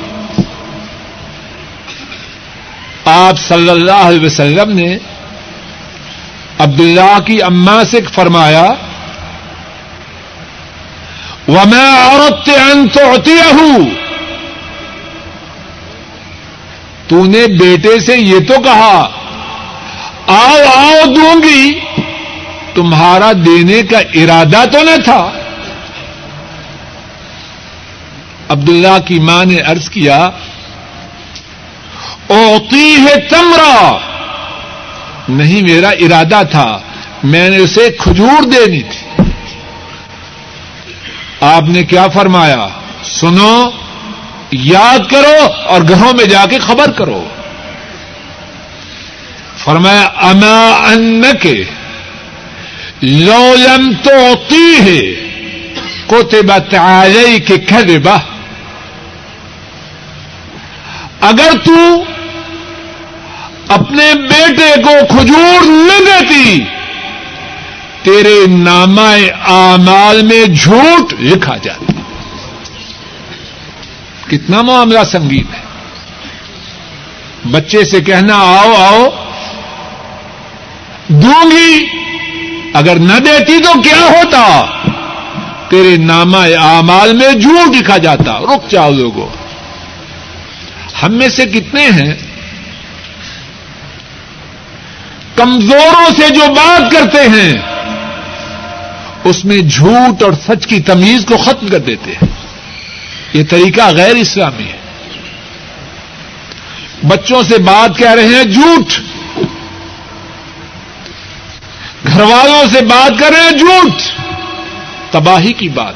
آپ 3.05 3.39
صلی 3.39 3.69
اللہ 3.69 4.07
علیہ 4.07 4.19
وسلم 4.19 4.71
نے 4.71 4.97
عبداللہ 6.59 7.19
کی 7.25 7.41
اما 7.41 7.83
سے 7.83 7.99
فرمایا 8.13 8.65
وہ 11.47 11.65
میں 11.65 11.89
عورت 11.97 12.49
انت 12.71 12.97
ہوتی 12.97 13.31
ہوں 13.31 13.89
تو 17.07 17.25
نے 17.25 17.45
بیٹے 17.47 17.99
سے 17.99 18.17
یہ 18.17 18.39
تو 18.47 18.61
کہا 18.61 19.09
آؤ 20.27 20.57
آؤ 20.75 21.05
دوں 21.05 21.43
گی، 21.43 21.79
تمہارا 22.73 23.31
دینے 23.31 23.83
کا 23.83 23.99
ارادہ 23.99 24.65
تو 24.71 24.83
نہ 24.83 25.01
تھا۔ 25.03 25.31
عبداللہ 28.49 28.99
کی 29.05 29.19
ماں 29.19 29.45
نے 29.45 29.55
ارض 29.55 29.89
کیا 29.89 30.29
اوتی 32.27 32.95
ہے 32.95 33.21
تمرا۔ 33.21 33.97
نہیں، 35.29 35.61
میرا 35.61 35.89
ارادہ 35.89 36.41
تھا، 36.51 36.79
میں 37.23 37.49
نے 37.49 37.57
اسے 37.57 37.89
کھجور 37.99 38.43
دینی 38.43 38.81
تھی۔ 38.81 39.23
آپ 41.41 41.63
نے 41.63 41.83
کیا 41.83 42.07
فرمایا؟ 42.07 42.67
سنو، 43.03 43.69
یاد 44.51 44.99
کرو 45.11 45.67
اور 45.67 45.81
گھروں 45.81 46.13
میں 46.17 46.25
جا 46.25 46.45
کے 46.49 46.59
خبر 46.59 46.91
کرو۔ 46.91 47.23
فرمایا، 49.67 50.01
اما 50.01 50.85
ان 50.91 51.23
کے 51.41 51.63
لو 53.01 53.55
لم 53.55 53.91
تو 54.03 54.33
ہے 54.83 55.01
کوتے 56.07 56.41
بتائی 56.41 57.39
کہ 57.39 57.57
کھبا 57.57 58.17
اگر 61.21 61.51
تو 61.65 62.03
اپنے 63.67 64.13
بیٹے 64.13 64.81
کو 64.81 65.05
کھجور 65.09 65.65
نہ 65.65 66.05
دیتی، 66.05 66.63
تیرے 68.03 68.47
نامہ 68.47 69.31
آمال 69.43 70.21
میں 70.21 70.45
جھوٹ 70.45 71.13
لکھا 71.19 71.57
جاتا۔ 71.57 72.01
کتنا 74.27 74.61
معاملہ 74.61 74.99
سنگین 75.11 75.53
ہے۔ 75.53 75.61
بچے 77.51 77.85
سے 77.85 78.01
کہنا، 78.01 78.35
آؤ 78.35 78.73
آؤ 78.77 79.26
دوں 81.07 81.51
گی۔ 81.51 81.85
اگر 82.73 82.99
نہ 82.99 83.19
دیتی 83.19 83.63
تو 83.63 83.81
کیا 83.81 84.05
ہوتا؟ 84.09 84.65
تیرے 85.69 85.97
نامہ 85.97 86.37
آمال 86.59 87.13
میں 87.13 87.33
جھوٹ 87.33 87.75
لکھا 87.75 87.97
جاتا۔ 87.97 88.39
رک 88.39 88.71
جاؤ 88.71 88.91
لوگوں 88.91 89.29
ہم 91.03 91.13
میں 91.13 91.29
سے 91.29 91.45
کتنے 91.45 91.85
ہیں؟ 91.85 92.13
کمزوروں 95.35 96.09
سے 96.17 96.29
جو 96.29 96.53
بات 96.53 96.91
کرتے 96.91 97.29
ہیں، 97.29 97.53
اس 99.23 99.45
میں 99.45 99.57
جھوٹ 99.57 100.23
اور 100.23 100.31
سچ 100.47 100.67
کی 100.67 100.79
تمیز 100.79 101.25
کو 101.25 101.37
ختم 101.37 101.67
کر 101.67 101.79
دیتے 101.79 102.11
ہیں۔ 102.11 102.27
یہ 103.33 103.43
طریقہ 103.49 103.81
غیر 103.81 104.15
اسلامی 104.15 104.63
ہے۔ 104.63 104.77
بچوں 107.03 107.43
سے 107.43 107.57
بات 107.57 107.97
کہہ 107.97 108.11
رہے 108.11 108.27
ہیں، 108.27 108.43
جھوٹ۔ 108.43 109.16
گھر 112.07 112.21
والوں 112.21 112.65
سے 112.73 112.81
بات 112.81 113.19
کر 113.19 113.29
رہے 113.29 113.41
ہیں، 113.41 113.51
جھوٹ۔ 113.51 114.01
تباہی 115.11 115.53
کی 115.53 115.69
بات۔ 115.69 115.95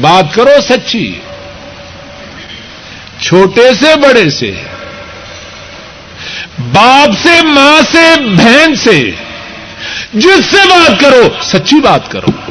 بات 0.00 0.34
کرو 0.34 0.60
سچی۔ 0.68 1.20
چھوٹے 3.20 3.74
سے 3.74 3.96
بڑے 3.96 4.30
سے۔ 4.30 4.52
باپ 6.58 7.08
سے، 7.22 7.42
ماں 7.42 7.82
سے، 7.92 8.20
بہن 8.20 8.74
سے۔ 8.74 9.10
جس 10.14 10.44
سے 10.50 10.68
بات 10.68 11.00
کرو، 11.00 11.28
سچی 11.42 11.80
بات 11.80 12.10
کرو۔ 12.10 12.50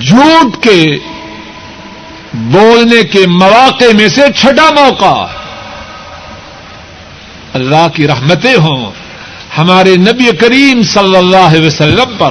جھوٹ 0.00 0.62
کے 0.62 0.98
بولنے 2.34 3.02
کے 3.02 3.26
مواقع 3.26 3.92
میں 3.94 4.08
سے 4.08 4.22
چھٹا 4.36 4.70
موقع۔ 4.70 5.43
اللہ 7.54 7.88
کی 7.94 8.08
رحمتیں 8.08 8.56
ہوں، 8.56 8.90
ہمارے 9.58 9.96
نبی 9.96 10.36
کریم 10.36 10.82
صلی 10.82 11.16
اللہ 11.16 11.36
علیہ 11.36 11.66
وسلم 11.66 12.16
پر۔ 12.18 12.30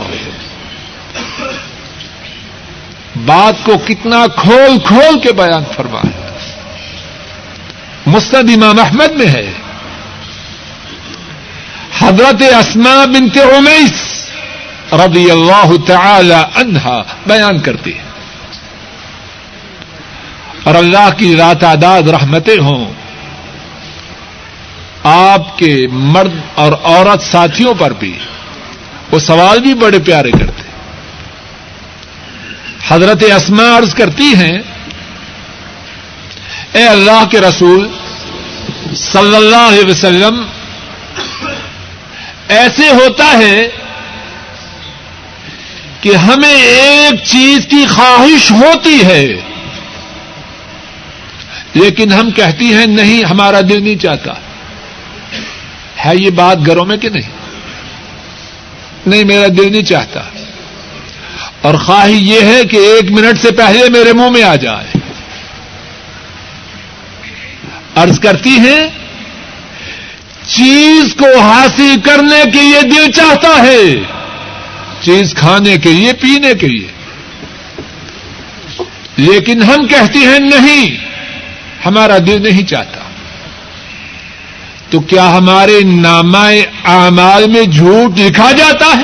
بات 3.15 3.65
کو 3.65 3.77
کتنا 3.77 4.27
کھول 4.27 4.77
کھول 4.85 5.19
کے 5.19 5.31
بیان 5.31 5.63
فرمایا 5.75 6.27
مستد 8.05 8.49
امام 8.49 8.79
احمد 8.79 9.11
میں 9.11 9.27
ہے۔ 9.27 9.51
حضرت 11.99 12.41
اسما 12.41 13.05
بنت 13.05 13.37
امیس 13.37 14.27
رضی 14.93 15.31
اللہ 15.31 15.73
تعالی 15.87 16.41
عنہا 16.55 17.01
بیان 17.27 17.59
کرتی 17.59 17.93
ہے 17.93 18.03
اور 20.63 20.75
اللہ 20.75 21.09
کی 21.17 21.35
رات 21.35 21.63
آداد 21.63 22.01
رحمتیں 22.01 22.57
ہوں۔ 22.57 23.02
آپ 25.03 25.57
کے 25.57 25.87
مرد 25.91 26.33
اور 26.55 26.71
عورت 26.83 27.23
ساتھیوں 27.23 27.73
پر 27.73 27.93
بھی 27.93 28.17
وہ 29.11 29.19
سوال 29.19 29.59
بھی 29.59 29.73
بڑے 29.73 29.99
پیارے 29.99 30.31
کرتے 30.31 30.61
حضرت 32.89 33.23
اسما 33.35 33.77
عرض 33.77 33.93
کرتی 33.93 34.23
ہیں، 34.23 34.57
اے 36.73 36.87
اللہ 36.87 37.23
کے 37.31 37.41
رسول 37.41 37.87
صلی 38.95 39.35
اللہ 39.35 39.67
علیہ 39.67 39.85
وسلم، 39.85 40.41
ایسے 42.47 42.89
ہوتا 42.89 43.31
ہے 43.37 43.67
کہ 46.01 46.15
ہمیں 46.15 46.55
ایک 46.55 47.23
چیز 47.23 47.67
کی 47.69 47.85
خواہش 47.85 48.51
ہوتی 48.51 49.03
ہے، 49.05 49.25
لیکن 51.73 52.13
ہم 52.13 52.31
کہتی 52.31 52.73
ہیں، 52.73 52.85
نہیں، 52.85 53.23
ہمارا 53.23 53.61
دل 53.61 53.83
نہیں 53.83 53.95
چاہتا۔ 53.95 54.33
ہے 56.05 56.15
یہ 56.15 56.29
بات 56.29 56.57
گھروں 56.65 56.85
میں 56.85 56.97
کہ 56.97 57.09
نہیں؟ 57.09 57.29
نہیں، 59.05 59.23
میرا 59.23 59.47
دل 59.47 59.71
نہیں 59.71 59.83
چاہتا۔ 59.83 60.19
اور 61.61 61.75
خواہی 61.75 62.29
یہ 62.29 62.41
ہے 62.41 62.63
کہ 62.63 62.77
ایک 62.77 63.11
منٹ 63.11 63.37
سے 63.39 63.51
پہلے 63.51 63.89
میرے 63.89 64.13
منہ 64.13 64.29
میں 64.29 64.43
آ 64.43 64.55
جائے۔ 64.55 64.97
ارض 67.95 68.19
کرتی 68.19 68.49
ہیں، 68.49 68.87
چیز 70.47 71.15
کو 71.15 71.39
حاصل 71.39 71.95
کرنے 72.03 72.51
کے 72.51 72.61
لیے 72.61 72.81
دل 72.81 73.11
چاہتا 73.11 73.63
ہے۔ 73.63 73.95
چیز 75.01 75.33
کھانے 75.33 75.77
کے 75.77 75.89
لیے، 75.93 76.13
پینے 76.13 76.53
کے 76.53 76.67
لیے۔ 76.67 76.87
لیکن 79.17 79.63
ہم 79.63 79.87
کہتے 79.87 80.19
ہیں 80.19 80.39
نہیں، 80.39 80.97
ہمارا 81.85 82.17
دل 82.17 82.43
نہیں 82.43 82.65
چاہتا۔ 82.65 82.92
تو 84.93 84.99
کیا 84.99 85.37
ہمارے 85.37 85.79
نامہ 85.83 86.47
اعمال 86.85 87.47
میں 87.47 87.61
جھوٹ 87.61 88.19
لکھا 88.19 88.51
جاتا 88.51 88.85
ہے؟ 88.85 89.03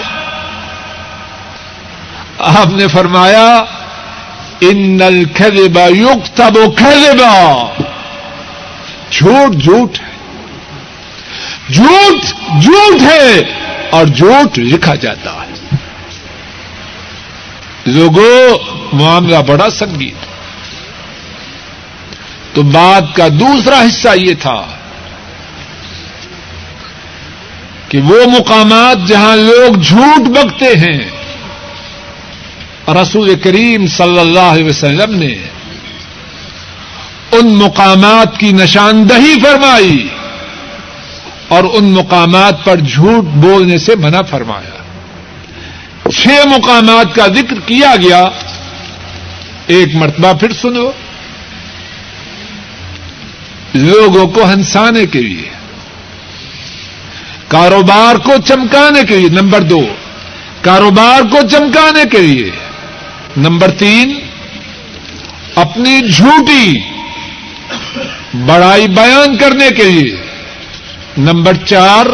آپ 2.38 2.68
نے 2.68 2.88
فرمایا، 2.88 3.64
ان 4.62 4.98
نل 4.98 5.24
خیبا 5.38 5.82
یوگ 5.82 6.28
تب 6.36 6.58
وہ 6.58 6.72
جھوٹ 9.12 9.56
جھوٹ 9.56 10.00
ہے۔ 10.00 10.10
جھوٹ 11.74 12.26
جھوٹ 12.64 13.02
ہے 13.02 13.42
اور 13.90 14.06
جھوٹ 14.06 14.60
لکھا 14.60 14.96
جاتا 14.96 15.34
ہے۔ 15.34 15.76
لوگوں، 17.86 18.58
معاملہ 18.96 19.38
بڑا 19.38 19.70
سنگیت 19.70 20.26
تو 22.56 22.62
بات 22.62 23.16
کا 23.16 23.28
دوسرا 23.28 23.82
حصہ 23.82 24.10
یہ 24.16 24.34
تھا۔ 24.34 24.66
کہ 27.90 27.98
وہ 27.98 28.26
مقامات 28.40 29.08
جہاں 29.08 29.36
لوگ 29.36 29.80
جھوٹ 29.80 30.28
بکتے 30.28 30.66
ہیں۔ 30.66 31.10
رسول 32.88 33.36
کریم 33.36 33.88
صلی 33.88 34.20
اللہ 34.20 34.40
علیہ 34.40 34.66
وسلم 34.66 35.16
نے 35.16 35.36
ان 37.32 37.56
مقامات 37.56 38.40
کی 38.40 38.52
نشاندہی 38.52 39.40
فرمائی 39.44 40.08
اور 41.48 41.64
ان 41.74 41.86
مقامات 41.86 42.66
پر 42.66 42.76
جھوٹ 42.76 43.24
بولنے 43.24 43.78
سے 43.78 43.96
منع 43.96 44.22
فرمایا۔ 44.22 44.80
چھ 46.12 46.28
مقامات 46.28 47.16
کا 47.16 47.28
ذکر 47.28 47.60
کیا 47.66 47.96
گیا۔ 48.02 48.24
ایک 49.68 49.96
مرتبہ 49.96 50.34
پھر 50.34 50.54
سنو۔ 50.54 50.92
لوگوں 53.74 54.28
کو 54.28 54.50
ہنسانے 54.50 55.06
کے 55.06 55.22
لیے۔ 55.22 55.59
کاروبار 57.50 58.16
کو 58.16 58.32
چمکانے 58.46 59.04
کے 59.04 59.18
لیے، 59.18 59.30
نمبر 59.30 59.62
دو، 59.62 59.88
کاروبار 60.62 61.22
کو 61.22 61.38
چمکانے 61.48 62.04
کے 62.12 62.18
لیے۔ 62.18 62.52
نمبر 63.38 63.72
تین، 63.72 64.20
اپنی 65.56 66.12
جھوٹی 66.12 66.80
بڑائی 68.34 68.88
بیان 68.88 69.38
کرنے 69.38 69.70
کے 69.70 69.84
لیے۔ 69.84 70.16
نمبر 71.18 71.54
چار، 71.54 72.06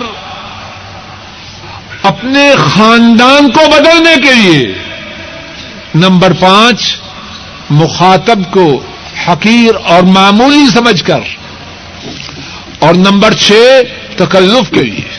اپنے 2.04 2.52
خاندان 2.70 3.52
کو 3.52 3.60
بدلنے 3.72 4.28
کے 4.28 4.34
لیے۔ 4.34 4.74
نمبر 5.96 6.34
پانچ، 6.34 7.00
مخاطب 7.70 8.40
کو 8.52 8.84
حقیر 9.28 9.76
اور 9.84 10.04
معمولی 10.04 10.68
سمجھ 10.74 11.04
کر۔ 11.04 11.20
اور 12.80 12.94
نمبر 12.94 13.34
چھ، 13.34 13.82
تکلف 14.18 14.70
کے 14.70 14.84
لیے۔ 14.84 15.14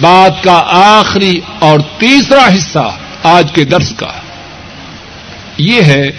بات 0.00 0.42
کا 0.42 0.62
آخری 0.72 1.40
اور 1.58 1.80
تیسرا 1.98 2.46
حصہ 2.54 2.96
آج 3.22 3.52
کے 3.52 3.64
درس 3.64 3.92
کا 3.96 4.10
یہ 5.58 5.82
ہے 5.82 6.10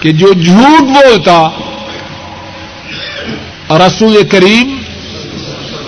کہ 0.00 0.12
جو 0.12 0.32
جھوٹ 0.32 0.82
بولتا 0.82 1.48
رسول 3.86 4.22
کریم 4.28 4.76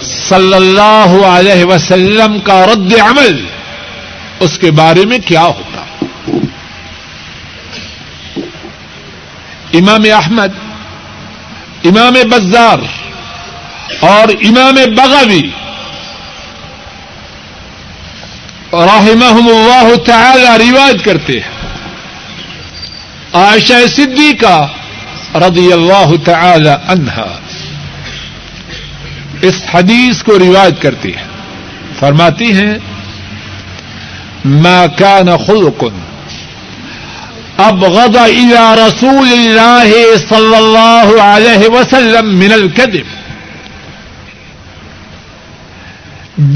صلی 0.02 0.54
اللہ 0.54 1.26
علیہ 1.26 1.64
وسلم 1.64 2.38
کا 2.38 2.66
رد 2.66 2.92
عمل، 2.92 3.44
اس 4.40 4.58
کے 4.58 4.70
بارے 4.70 5.04
میں 5.04 5.18
کیا 5.18 5.42
ہوتا؟ 5.42 5.82
امام 9.74 10.02
احمد، 10.14 10.52
امام 11.84 12.12
بزار 12.30 12.78
اور 14.00 14.28
امام 14.28 14.74
بغوی 14.94 15.50
رحمهم 18.72 19.48
اللہ 19.48 19.96
تعالی 20.04 20.70
روایت 20.70 21.04
کرتے 21.04 21.32
ہیں۔ 21.32 21.58
عائشہ 23.32 23.86
صدیقہ 23.86 24.68
رضی 25.34 25.72
اللہ 25.72 26.24
تعالی 26.24 26.70
عنہا 26.88 27.38
اس 29.42 29.62
حدیث 29.74 30.22
کو 30.22 30.38
روایت 30.38 30.82
کرتی 30.82 31.16
ہیں۔ 31.16 31.26
فرماتی 31.98 32.52
ہیں، 32.52 32.74
ما 34.44 34.86
كان 34.96 35.26
خلق 35.46 35.84
ابغض 37.56 38.16
الى 38.16 38.56
رسول 38.86 39.32
الله 39.32 40.16
صلى 40.28 40.56
الله 40.56 41.20
عليه 41.20 41.68
وسلم 41.68 42.38
من 42.38 42.52
الكذب۔ 42.52 43.18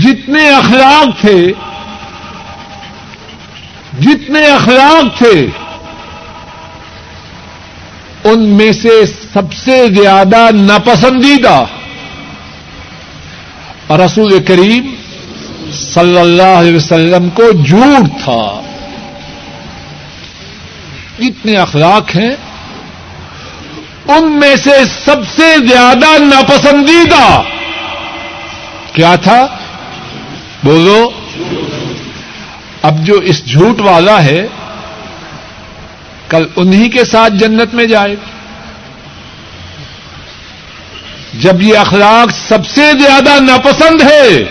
جتنے 0.01 0.51
اخلاق 0.51 1.21
تھے 1.21 1.53
جتنے 4.01 4.47
اخلاق 4.47 5.19
تھے، 5.19 5.47
ان 8.25 8.43
میں 8.43 8.73
سے 8.73 9.07
سب 9.07 9.53
سے 9.53 9.87
زیادہ 9.89 10.49
ناپسندیدہ 10.53 11.65
رسول 13.91 14.45
کریم 14.45 14.95
صلی 15.73 16.19
اللہ 16.19 16.43
علیہ 16.43 16.77
وسلم 16.77 17.31
کو 17.31 17.43
جھوٹ 17.67 18.25
تھا۔ 18.25 18.61
جتنے 21.21 21.57
اخلاق 21.57 22.17
ہیں، 22.17 22.37
ان 24.09 24.33
میں 24.33 24.57
سے 24.57 24.85
سب 25.05 25.17
سے 25.37 25.67
زیادہ 25.67 26.19
ناپسندیدہ 26.19 27.43
کیا 28.93 29.15
تھا؟ 29.15 29.47
بولو۔ 30.65 31.11
اب 32.83 33.05
جو 33.05 33.15
اس 33.15 33.47
جھوٹ 33.47 33.81
والا 33.81 34.25
ہے، 34.25 34.47
کل 36.29 36.47
انہی 36.57 36.89
کے 36.89 37.05
ساتھ 37.05 37.33
جنت 37.33 37.75
میں 37.75 37.85
جائے 37.85 38.17
جب 41.35 41.63
یہ 41.63 41.79
اخلاق 41.79 42.31
سب 42.49 42.67
سے 42.67 42.93
زیادہ 42.93 43.41
ناپسند 43.41 44.03
ہے، 44.03 44.45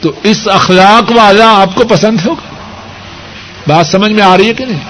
تو 0.00 0.12
اس 0.22 0.48
اخلاق 0.48 1.12
والا 1.12 1.48
آپ 1.48 1.74
کو 1.74 1.84
پسند 1.84 2.20
ہوگا۔ 2.26 2.54
بات 3.66 3.86
سمجھ 3.86 4.12
میں 4.12 4.22
آ 4.22 4.36
رہی 4.36 4.48
ہے 4.48 4.54
کہ 4.54 4.64
نہیں؟ 4.64 4.80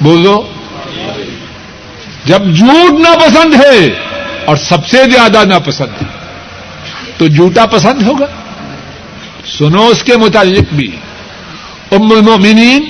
بولو۔ 0.00 0.52
جب 2.24 2.56
جھوٹ 2.56 3.00
ناپسند 3.00 3.54
ہے 3.54 3.86
اور 4.44 4.56
سب 4.56 4.86
سے 4.86 5.04
زیادہ 5.10 5.44
ناپسند 5.44 6.02
ہے، 6.02 6.06
تو 7.18 7.26
جھوٹا 7.26 7.66
پسند 7.66 8.02
ہوگا۔ 8.02 8.26
سنو 9.48 9.86
اس 9.86 10.04
کے 10.04 10.16
متعلق 10.16 10.74
بھی۔ 10.74 10.96
ام 11.92 12.12
المؤمنین، 12.12 12.84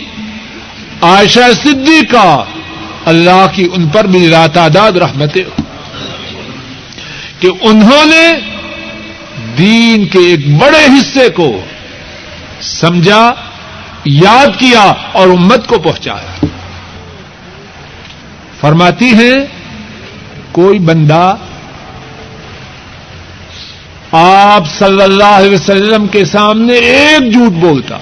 عائشہ 1.03 1.41
صدیقہ، 1.63 2.45
اللہ 3.05 3.47
کی 3.55 3.69
ان 3.73 3.89
پر 3.89 4.05
بھی 4.05 4.31
راتعداد 4.31 4.93
رحمتیں۔ 4.93 5.45
کہ 7.41 7.49
انہوں 7.61 8.07
نے 8.07 8.33
دین 9.59 10.07
کے 10.07 10.19
ایک 10.19 10.55
بڑے 10.59 10.87
حصے 10.87 11.29
کو 11.29 11.61
سمجھا، 12.61 13.35
یاد 14.05 14.47
کیا 14.59 14.93
اور 15.13 15.29
امت 15.29 15.67
کو 15.67 15.79
پہنچایا۔ 15.79 16.47
فرماتی 18.61 19.05
ہیں، 19.05 19.37
کوئی 20.53 20.79
بندہ 20.79 21.35
آپ 24.13 24.67
صلی 24.79 25.03
اللہ 25.03 25.25
علیہ 25.25 25.51
وسلم 25.51 26.07
کے 26.07 26.25
سامنے 26.25 26.75
ایک 26.75 27.33
جھوٹ 27.33 27.53
بولتا 27.53 27.99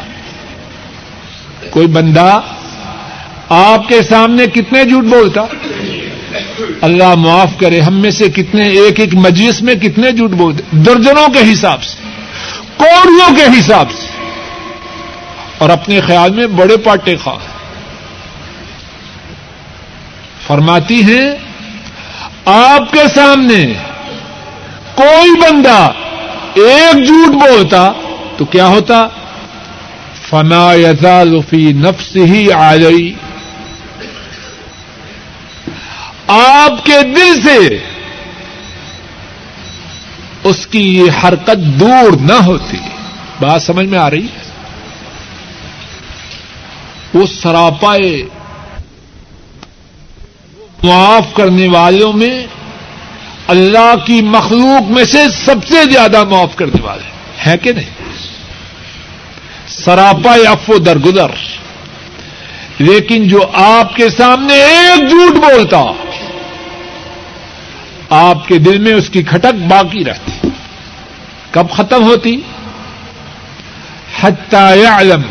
کوئی 1.70 1.86
بندہ 1.86 2.40
آپ 3.48 3.88
کے 3.88 4.02
سامنے 4.02 4.46
کتنے 4.46 4.84
جھوٹ 4.84 5.04
بولتا 5.04 5.42
اللہ 6.80 7.14
معاف 7.14 7.58
کرے 7.58 7.80
ہم 7.80 7.94
میں 7.94 8.10
سے 8.10 8.28
کتنے 8.28 8.68
ایک 8.68 9.00
ایک 9.00 9.14
مجلس 9.14 9.62
میں 9.62 9.74
کتنے 9.74 10.10
جھوٹ 10.12 10.30
بولتے 10.30 10.62
درجنوں 10.72 11.28
کے 11.28 11.52
حساب 11.52 11.82
سے 11.82 11.96
کوڑیوں 12.76 13.36
کے 13.36 13.58
حساب 13.58 13.90
سے 13.90 14.06
اور 15.58 15.70
اپنے 15.70 16.00
خیال 16.00 16.30
میں 16.30 16.46
بڑے 16.46 16.76
پاٹے 16.76 17.16
خواہ 17.16 17.54
فرماتی 20.46 21.02
ہیں 21.02 21.30
آپ 22.44 22.92
کے 22.92 23.08
سامنے 23.14 23.72
کوئی 24.96 25.30
بندہ 25.30 25.92
ایک 26.54 27.06
جھوٹ 27.06 27.32
بولتا 27.32 27.92
تو 28.36 28.44
کیا 28.44 28.66
ہوتا؟ 28.66 29.08
فنا 30.28 30.74
یزال 30.74 31.38
فی 31.50 31.72
نفس 31.72 32.16
ہی 32.16 32.52
آ 32.52 32.76
گئی 32.76 33.14
آپ 36.28 36.84
کے 36.84 37.02
دل 37.02 37.40
سے 37.42 37.78
اس 40.44 40.66
کی 40.66 40.98
یہ 40.98 41.10
حرکت 41.24 41.58
دور 41.58 42.20
نہ 42.20 42.32
ہوتی۔ 42.32 42.76
بات 43.40 43.62
سمجھ 43.62 43.86
میں 43.86 43.98
آ 43.98 44.10
رہی 44.10 44.24
ہے؟ 44.24 44.46
وہ 47.14 47.26
سراپائے 47.26 48.22
معاف 50.82 51.34
کرنے 51.34 51.68
والوں 51.68 52.12
میں 52.12 52.46
اللہ 53.48 53.94
کی 54.06 54.22
مخلوق 54.22 54.90
میں 54.90 55.04
سے 55.04 55.24
سب 55.44 55.66
سے 55.68 55.92
زیادہ 55.92 56.24
معاف 56.24 56.56
کرنے 56.56 56.82
والے 56.82 57.10
ہیں 57.46 57.56
کہ 57.56 57.72
نہیں؟ 57.72 57.90
سراپا 59.68 60.32
افو 60.32 60.78
درگزر۔ 60.78 61.30
لیکن 62.78 63.28
جو 63.28 63.46
آپ 63.52 63.96
کے 63.96 64.10
سامنے 64.10 64.54
ایک 64.54 65.10
جھوٹ 65.10 65.36
بولتا، 65.36 65.84
آپ 68.10 68.48
کے 68.48 68.58
دل 68.58 68.78
میں 68.78 68.94
اس 68.94 69.10
کی 69.10 69.22
کھٹک 69.22 69.54
باقی 69.68 70.04
رہتی۔ 70.04 70.48
کب 71.50 71.70
ختم 71.70 72.02
ہوتی؟ 72.02 72.40
يعلم 74.54 75.22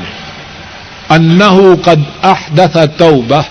انه 1.09 1.76
قد 1.82 2.26
احدث 2.26 2.78
توبہ۔ 2.97 3.41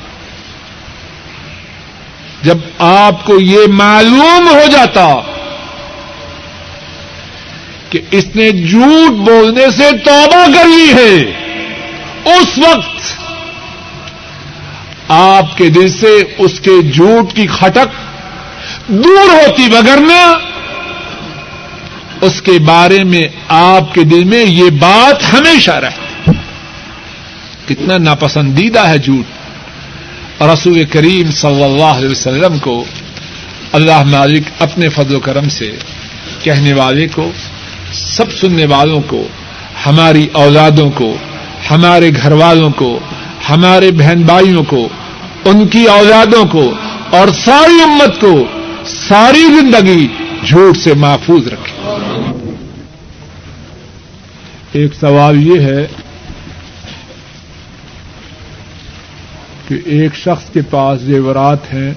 جب 2.45 2.59
آپ 2.79 3.25
کو 3.25 3.41
یہ 3.41 3.59
معلوم 3.69 4.49
ہو 4.49 4.63
جاتا 4.73 5.15
کہ 7.91 8.01
اس 8.11 8.25
نے 8.35 8.51
جھوٹ 8.51 9.11
بولنے 9.11 9.71
سے 9.71 9.91
توبہ 10.05 10.47
کر 10.55 10.65
لی 10.65 10.93
ہے، 10.95 11.15
اس 12.25 12.59
وقت 12.59 13.25
آپ 15.09 15.59
کے 15.59 15.69
دل 15.69 15.89
سے 15.89 16.23
اس 16.39 16.61
کے 16.61 16.83
جھوٹ 16.83 17.37
کی 17.37 17.47
کھٹک 17.47 18.05
دور 18.87 19.33
ہوتی 19.33 19.69
بگرنا 19.69 20.35
اس 22.21 22.43
کے 22.43 22.53
بارے 22.53 23.05
میں 23.05 23.23
آپ 23.49 23.95
کے 23.95 24.03
دل 24.03 24.25
میں 24.25 24.45
یہ 24.45 24.71
بات 24.71 25.35
ہمیشہ 25.35 25.71
رہتی۔ 25.71 26.33
کتنا 27.67 27.99
ناپسندیدہ 27.99 28.81
ہے 28.81 28.99
جھوٹ۔ 28.99 29.34
رسول 30.41 30.85
کریم 30.85 31.31
صلی 31.31 31.65
اللہ 31.65 31.99
علیہ 31.99 32.09
وسلم 32.09 32.59
کو 32.59 32.85
اللہ 33.73 34.03
مالک 34.03 34.43
اپنے 34.59 34.89
فضل 34.89 35.15
و 35.15 35.21
کرم 35.21 35.49
سے 35.49 35.73
کہنے 36.43 36.73
والے 36.73 37.07
کو، 37.09 37.31
سب 37.93 38.33
سننے 38.33 38.67
والوں 38.67 39.01
کو، 39.07 39.29
ہماری 39.87 40.27
اولادوں 40.33 40.91
کو، 40.91 41.17
ہمارے 41.71 42.11
گھر 42.23 42.33
والوں 42.33 42.71
کو، 42.71 42.99
ہمارے 43.51 43.91
بہن 43.91 44.23
بھائیوں 44.23 44.65
کو، 44.65 44.89
ان 45.45 45.67
کی 45.67 45.85
اوزادوں 45.85 46.45
کو 46.45 46.73
اور 47.11 47.29
ساری 47.29 47.83
امت 47.83 48.21
کو 48.21 48.45
ساری 48.87 49.43
زندگی 49.43 50.09
جھوٹ 50.47 50.77
سے 50.77 50.95
محفوظ 50.95 51.47
رکھے۔ 51.47 51.91
ایک 54.73 54.93
سوال 55.01 55.47
یہ 55.47 55.61
ہے 55.61 55.87
کہ 59.69 59.75
ایک 59.85 60.15
شخص 60.15 60.51
کے 60.53 60.61
پاس 60.71 61.01
زیورات 61.01 61.75
ہیں 61.75 61.95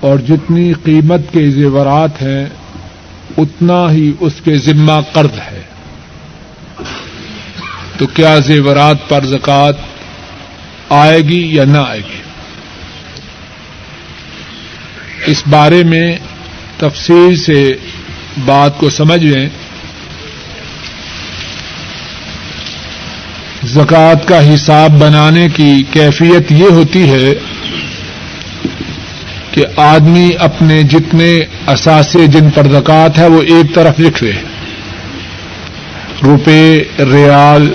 اور 0.00 0.18
جتنی 0.18 0.72
قیمت 0.84 1.20
کے 1.32 1.50
زیورات 1.50 2.22
ہیں، 2.22 2.46
اتنا 3.38 3.92
ہی 3.92 4.12
اس 4.20 4.32
کے 4.44 4.56
ذمہ 4.56 5.00
قرض 5.12 5.38
ہے۔ 5.38 5.62
تو 7.98 8.06
کیا 8.06 8.38
زیورات 8.38 9.08
پر 9.08 9.24
زکات 9.24 9.76
آئے 10.88 11.20
گی 11.20 11.54
یا 11.56 11.64
نہ 11.64 11.78
آئے 11.78 12.00
گی؟ 12.00 12.22
اس 15.26 15.42
بارے 15.50 15.84
میں 15.84 16.18
تفصیل 16.76 17.36
سے 17.36 17.76
بات 18.44 18.78
کو 18.78 18.90
سمجھ 18.90 19.24
لیں۔ 19.24 19.48
زکوٰۃ 23.74 24.26
کا 24.26 24.54
حساب 24.54 24.90
بنانے 24.90 25.48
کی 25.48 25.82
کیفیت 25.90 26.52
یہ 26.52 26.66
ہوتی 26.70 27.10
ہے 27.10 27.32
کہ 29.50 29.64
آدمی 29.76 30.30
اپنے 30.38 30.82
جتنے 30.82 31.40
اثاثے 31.66 32.26
جن 32.26 32.50
پر 32.50 32.66
زکوٰۃ 32.70 33.18
ہے 33.18 33.26
وہ 33.26 33.42
ایک 33.42 33.74
طرف 33.74 34.00
لکھ 34.00 34.24
لے۔ 34.24 34.32
روپے، 36.22 36.84
ریال، 36.98 37.72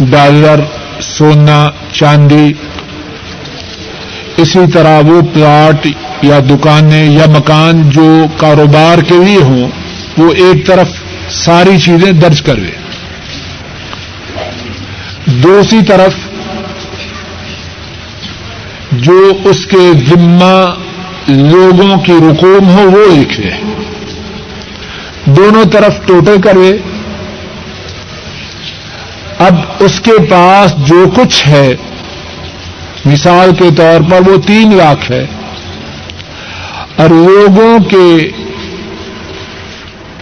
ڈالر، 0.00 0.60
سونا، 1.00 1.70
چاندی، 1.92 2.52
اسی 4.36 4.70
طرح 4.72 5.00
وہ 5.00 5.20
پلاٹ 5.34 5.86
یا 6.22 6.38
دکانیں 6.50 7.04
یا 7.04 7.26
مکان 7.38 7.90
جو 7.90 8.24
کاروبار 8.36 8.98
کے 8.98 9.14
لیے 9.14 9.42
ہوں، 9.42 9.68
وہ 10.16 10.32
ایک 10.32 10.66
طرف 10.66 10.88
ساری 11.30 11.78
چیزیں 11.78 12.12
درج 12.12 12.42
کروے 12.42 12.83
دوسری 15.44 15.78
طرف 15.88 16.12
جو 18.92 19.32
اس 19.44 19.66
کے 19.66 19.92
ذمہ 20.08 20.74
لوگوں 21.28 21.96
کی 21.96 22.12
رقوم 22.12 22.68
ہو 22.68 22.90
وہ 22.90 23.16
لکھے۔ 23.16 23.50
دونوں 25.24 25.64
طرف 25.64 26.06
ٹوٹل 26.06 26.40
کرے۔ 26.40 26.72
اب 29.38 29.54
اس 29.78 30.00
کے 30.00 30.12
پاس 30.30 30.88
جو 30.88 31.06
کچھ 31.16 31.48
ہے، 31.48 31.74
مثال 33.04 33.54
کے 33.54 33.68
طور 33.76 34.10
پر 34.10 34.30
وہ 34.30 34.36
تین 34.46 34.76
لاکھ 34.76 35.12
ہے۔ 35.12 35.26
اور 36.96 37.08
لوگوں 37.08 37.78
کے 37.84 38.30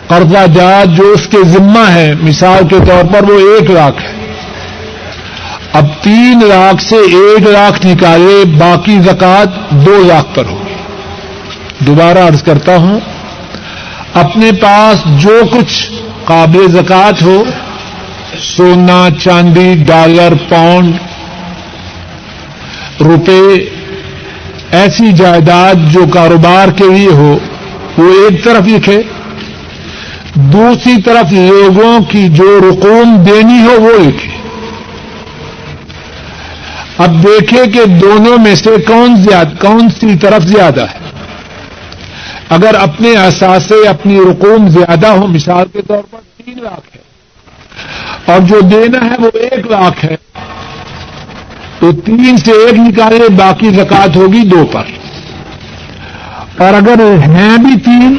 قرضہ 0.07 0.47
جات 0.55 0.97
جو 0.97 1.13
اس 1.13 1.29
کے 1.31 1.39
ذمہ 1.45 1.91
ہے، 1.91 2.15
مثال 2.23 2.69
کے 2.69 2.77
طور 2.87 3.13
پر 3.13 3.31
وہ 3.31 3.39
ایک 3.39 3.71
لاکھ 3.71 4.03
ہے۔ 4.03 4.12
اب 5.73 5.87
تین 6.03 6.41
لاکھ 6.49 6.83
سے 6.83 6.97
ایک 6.97 7.43
لاکھ 7.43 7.87
نکالے، 7.87 8.45
باقی 8.59 8.99
زکات 9.01 9.71
دو 9.71 10.03
لاکھ 10.07 10.35
پر 10.35 10.45
ہوگی 10.45 10.75
دوبارہ 11.79 12.19
عرض 12.19 12.43
کرتا 12.43 12.77
ہوں، 12.77 13.01
اپنے 14.15 14.51
پاس 14.53 15.23
جو 15.23 15.41
کچھ 15.53 15.93
قابل 16.25 16.71
زکات 16.71 17.23
ہو، 17.23 17.45
سونا، 18.57 19.09
چاندی، 19.21 19.75
ڈالر، 19.87 20.33
پاؤنڈ، 20.49 20.95
روپے، 23.01 23.41
ایسی 24.71 25.13
جائیداد 25.13 25.75
جو 25.91 26.01
کاروبار 26.13 26.69
کے 26.69 26.85
لیے 26.85 27.09
ہو، 27.09 27.39
وہ 27.99 28.09
ایک 28.09 28.45
طرف 28.45 28.69
لکھے۔ 28.69 29.03
دوسری 30.35 31.03
طرف 31.03 31.33
لوگوں 31.33 32.05
کی 32.05 32.29
جو 32.29 32.61
رقوم 32.61 33.17
دینی 33.17 33.63
ہو، 33.63 33.81
وہ 33.81 33.99
لکھے۔ 33.99 34.32
اب 37.03 37.23
دیکھیں 37.23 37.65
کہ 37.73 37.85
دونوں 38.01 38.37
میں 38.39 38.55
سے 38.55 38.71
کون 38.87 39.15
زیادہ 39.23 39.57
کون 39.61 39.89
سی 39.91 40.17
طرف 40.19 40.43
زیادہ 40.47 40.85
ہے؟ 40.91 40.99
اگر 42.49 42.75
اپنے 42.75 43.13
احساس 43.17 43.73
اپنی 43.89 44.19
رقوم 44.21 44.69
زیادہ 44.69 45.09
ہو 45.09 45.27
مثال 45.27 45.67
کے 45.73 45.83
طور 45.83 46.03
پر 46.11 46.19
تین 46.37 46.63
لاکھ 46.63 46.97
ہے، 46.97 47.01
اور 48.25 48.41
جو 48.49 48.61
دینا 48.71 49.05
ہے 49.05 49.17
وہ 49.19 49.31
ایک 49.39 49.67
لاکھ 49.67 50.05
ہے، 50.05 50.17
تو 51.79 51.93
تین 52.05 52.37
سے 52.37 52.53
ایک 52.65 52.79
نکالے، 52.79 53.29
باقی 53.37 53.71
زکات 53.75 54.17
ہوگی 54.17 54.43
دو 54.49 54.65
پر۔ 54.67 54.91
اور 56.59 56.75
اگر 56.75 57.01
ہیں 57.27 57.57
بھی 57.59 57.75
تین 57.85 58.19